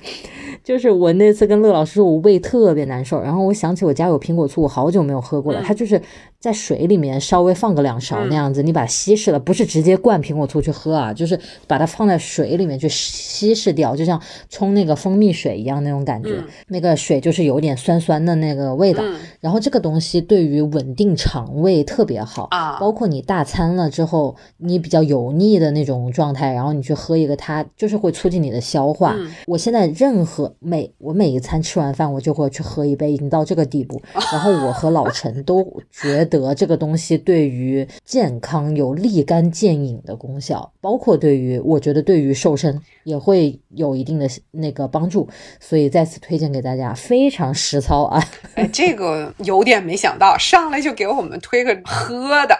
[0.69, 5.63] 就是我那次跟乐老师说，我胃特别难受，然后我想起我家有苹果醋，我好久没有喝过了。
[5.63, 5.99] 它就是
[6.39, 11.37] 在水里面稍微放个两勺那样子，你把它稀释了，不是直接灌苹果醋去喝啊，就是
[11.67, 16.41] 把它放在水里面去稀释掉，就像冲那个蜂蜜水一样那种感觉。
[16.69, 19.03] 那个水就是有点酸酸的那个味道。
[19.41, 29.15] 然后这个东西对于稳定肠胃特别好啊，包括你大餐了之后，你比较油腻的那种状态，然后你去喝一个，它就是会促进你的消化。
[29.45, 30.53] 我现在任何。
[30.61, 33.99] 每我每一餐吃完饭，我就会去喝一杯，已经到这个地步。
[34.13, 45.27] 然后我和老陈都觉得这个东西对于健康有立竿见影的功效，包括对于我觉得对于瘦身也会有一定的那个帮助。
[45.59, 48.23] 所以再次推荐给大家，非常实操啊！
[48.55, 52.59] 哎，这个有点没想到，上来就给我们推个喝的。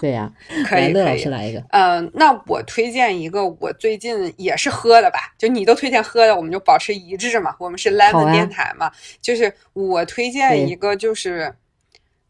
[0.00, 0.32] 对呀，
[0.66, 1.62] 可以，乐老师来一个。
[1.70, 5.34] 嗯，那我推荐一个，我最近也是喝的吧。
[5.38, 7.34] 就你都推荐喝的，我们就保持一致。
[7.40, 7.52] 嘛？
[7.58, 8.88] 我们是 Lemon 电台嘛？
[9.20, 11.52] 就是我推荐一个，就是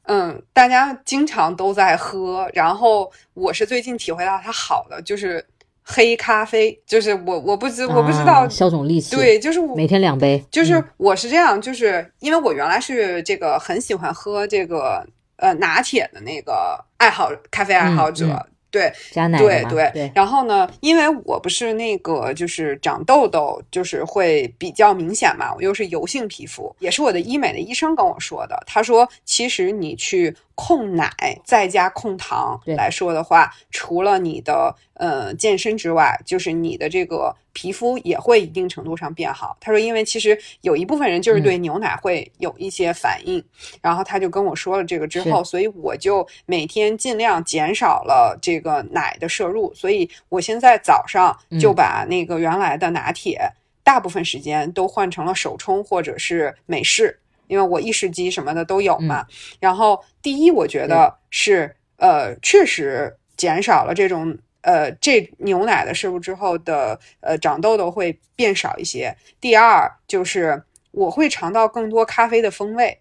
[0.04, 5.44] 嗯，大家经常都在喝，然后我是最近体会到它好的，就是
[5.82, 6.78] 黑咖啡。
[6.86, 10.44] 就是我我不知我不知道消肿利气，对，就是每天两杯。
[10.50, 18.46] 就是我是这样，就是因为我原来是这个很喜欢喝这个呃拿铁的那个爱好咖啡爱好者。
[18.74, 30.34] 对，加奶对对，然后呢，因为我不是那个就是长痘痘，就是会比较明显嘛，我又是油性皮肤，也是我的医美的医生跟我说的，他说其实你去。
[30.54, 31.10] 控奶
[31.44, 39.56] 再加控糖来说的话，除了你的呃健身之外，就是你的这个皮肤也会一定程度上变好。
[39.60, 43.44] 他说，因为其实有一部分人就是对牛奶会有一些反应，
[43.82, 49.74] 然后他就跟我说了这个之后，所以我就每天尽量减少了这个奶的摄入。
[49.74, 53.40] 所以我现在早上就把那个原来的拿铁，
[53.82, 57.18] 大部分时间都换成了手冲或者是美式。
[57.46, 59.26] 因为我意式机什么的都有嘛，
[59.60, 69.14] 然后第一，我觉得是呃，确实减少了这种呃这牛奶的摄入之后的呃长痘痘会变少一些。
[69.40, 72.98] 第二，就是我会尝到更多咖啡的风味，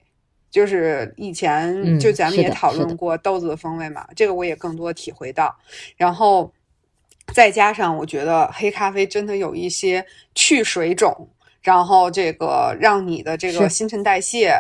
[0.52, 5.56] 就是以前就咱们也讨论过豆子的风味嘛，这个我也更多体会到。
[5.96, 6.52] 然后
[7.34, 11.30] 再加上我觉得黑咖啡真的有一些去水肿。
[11.64, 14.60] 然后这个让你的这个新陈代谢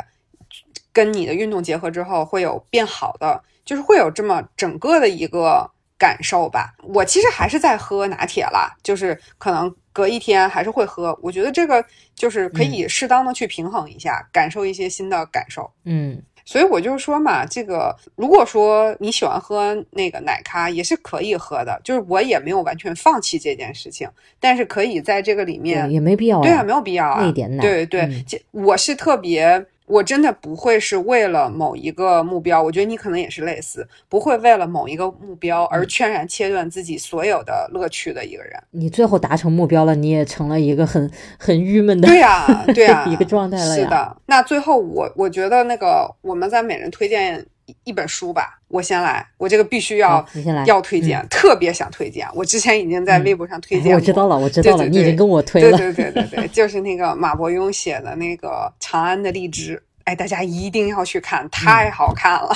[0.92, 6.74] 跟你的运动结合之后，会有变好的，就是会有这么整个的一个感受吧。
[6.84, 11.18] 我其实还是在喝拿铁啦，就是可能隔一天还是会喝。
[11.22, 11.84] 我觉得这个
[12.16, 15.70] 就是可以适当的去平衡一下，感受一些新的感受。
[15.84, 16.22] 嗯。
[16.46, 21.80] 所以我就说嘛，这个如果说你喜欢喝那个奶咖，也是可以喝的。
[21.84, 24.08] 就是我也没有完全放弃这件事情，
[24.40, 29.66] 但是可以在这个里面也没必要，对啊，没有必要啊，那点奶，对对对，我是特别。
[29.86, 38.54] 我真的不会是为了某一个目标，我觉得你可能也是类似，不会为了某一个目标而全然切断自己所有的乐趣的一个人。
[38.72, 43.76] 你最后达成目标了，你也成了一个很很郁闷的，对呀，对呀， 一个状态了。
[43.76, 47.46] 是的，那最后我我觉得那个我们在每人推荐。
[47.84, 50.26] 一本书吧，我先来，我这个必须要
[50.66, 52.28] 要推荐，特别想推荐。
[52.34, 55.78] 我之前已经在微博上推荐，我知道了，我知道了，你已经跟我推了。
[55.78, 58.50] 对对对对对，就是那个马伯庸写的那个
[58.80, 62.54] 《长安的荔枝》，哎，大家一定要去看，太好看了。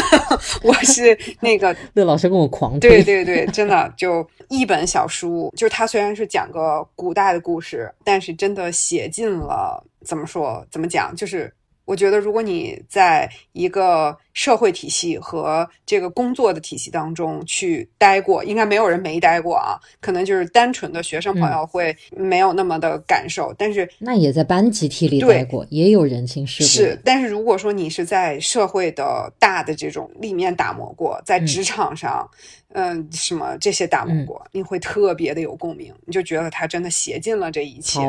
[0.62, 11.52] 我是那个 乐老师跟我狂推，对对对，真的就一本小书，就是他虽然是讲个古代的故事，但是真的写尽了怎么说怎么讲，就是。
[11.92, 19.78] 我我觉得，如果你在一个社会体系和这个工作的体系当中去待过，应该没有人没待过啊。
[20.00, 26.66] 可能就是单纯的学生朋友会没有那么的感受，但是那也在班集体里待过，也有人情世故。
[26.66, 32.26] 是，但是如果说你是在社会的大的这种立面打磨过，在职场上，
[32.72, 38.00] 嗯，什么这些打磨过，你会特别的有共鸣，你就觉得他真的写尽了这一切。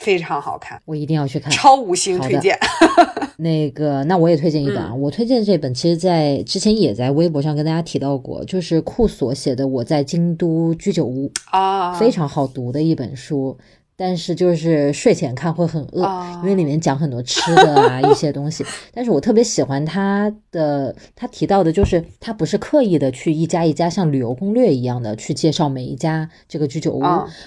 [0.00, 2.58] 非常好看，我一定要去看，超五星推荐。
[3.36, 13.56] 那个，那我也推荐一本啊，我推荐这本，其实在之前也在微博上跟大家提到过，就是库索写的《我在京都居酒屋》啊，非常好读的一本书。
[14.00, 16.02] 但是就是睡前看会很饿，
[16.36, 18.64] 因为里面讲很多吃的啊一些东西。
[18.94, 27.02] 但是我特别喜欢他的，他提到的就是他不是刻意的去一家一家像旅游攻略一样的去介绍每一家这个居酒屋，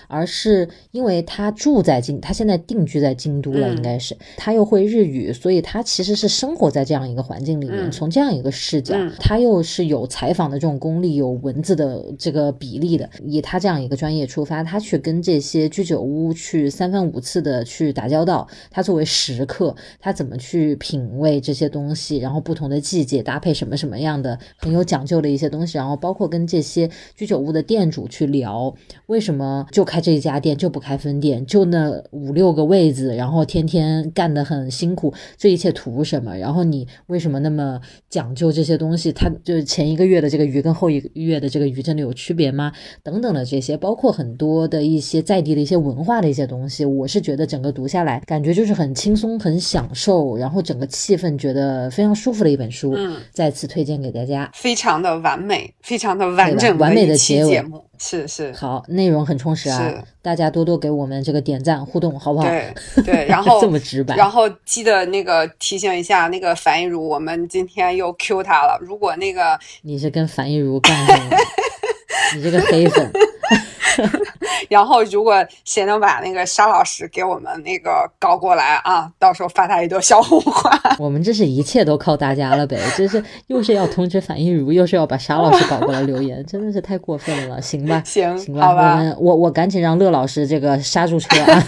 [0.07, 7.89] 而是因为他住在京，他现在定居在京都了，应该是他又会日语，所以他其实是生活在这样一个环境里面。
[7.89, 16.31] 从这样一个视角，他又是有采访的这种功力，有文字的这个比例的，以他这样一个专业出发，他去跟这些居酒屋。
[16.43, 28.75] 去三番五次的去打交道，他作为食客，他怎么去品味这些东西，然后不同的季节搭配什么什么样的很有讲究的一些东西，然后包括跟这些居酒屋的店主去聊，
[29.05, 36.35] 为什么就开这一家店就不开分店，就那五六个位子，然后天天干得很辛苦，这一切图什么？
[36.37, 37.79] 然后你为什么那么
[38.09, 39.13] 讲究这些东西？
[39.13, 42.73] 他就是前一个月的这个鱼跟后一个月的这个鱼真的有区别吗？
[43.01, 46.32] 等等的这些，包括很多的一些在地的一些文化的。
[46.33, 52.95] 一些东西，我是觉得整个读下来，感觉就是很轻松、很享受，然后整个气氛觉得非常舒服的一本书。
[52.97, 57.63] 嗯，再次推荐给大家，非常的完美，非常的完整，完美的结尾。
[57.99, 62.49] 是是，好，内容很充实啊，大家多多给我们这个点赞互动，好不好？
[62.49, 62.73] 对
[63.05, 68.77] 对，然 后这么直白，然后记得那个提醒一下那个樊一茹，我们今天又 Q 他了。
[68.81, 71.37] 如果那个你是跟樊一茹干的，
[72.35, 73.09] 你这个黑粉。
[74.69, 80.71] 然后，如果谁能把那个沙老师给我们那个搞过来啊，到时候发他一朵小红花。
[80.99, 88.01] 我们这是一切都靠大家了呗，这是又是要通知樊一茹，又是要把沙老师搞过来留言，真的是太过分了，行吧？
[88.05, 91.63] 行，行吧，我们我我赶紧让乐老师这个刹住车啊，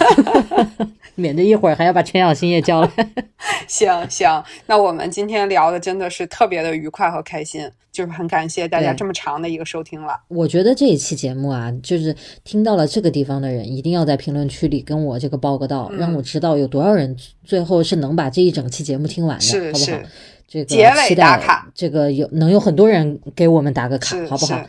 [1.15, 2.89] 免得一会儿还要把陈小新也叫来。
[3.67, 7.69] 行行，那我们今天聊的真的是特别的愉快和开心。
[7.91, 10.19] 就是很感谢大家这么长的一个收听了。
[10.27, 20.09] 我觉得这一期节目啊，就是听到了这个地方的人，一定要在评论区里跟我这个报个到，让我知道有多少人最后是能把这一整期节目听完的，好不好？
[20.45, 24.61] 这个结尾打卡，这个有能有很多人给我们打个卡，好不好？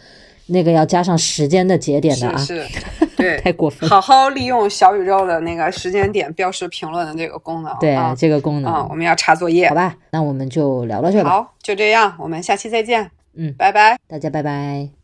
[0.47, 2.65] 那个要加上时间的节点的啊，是，
[3.17, 3.89] 对，太过分。
[3.89, 9.95] 好好利用小宇宙的那个时间点标识评论的这个功能，对这个功能啊，我们要查作业，好吧？
[10.11, 11.31] 那我们就聊到这吧。
[11.31, 13.11] 好，就这样，我们下期再见。
[13.35, 14.96] 嗯，拜拜，大家拜拜。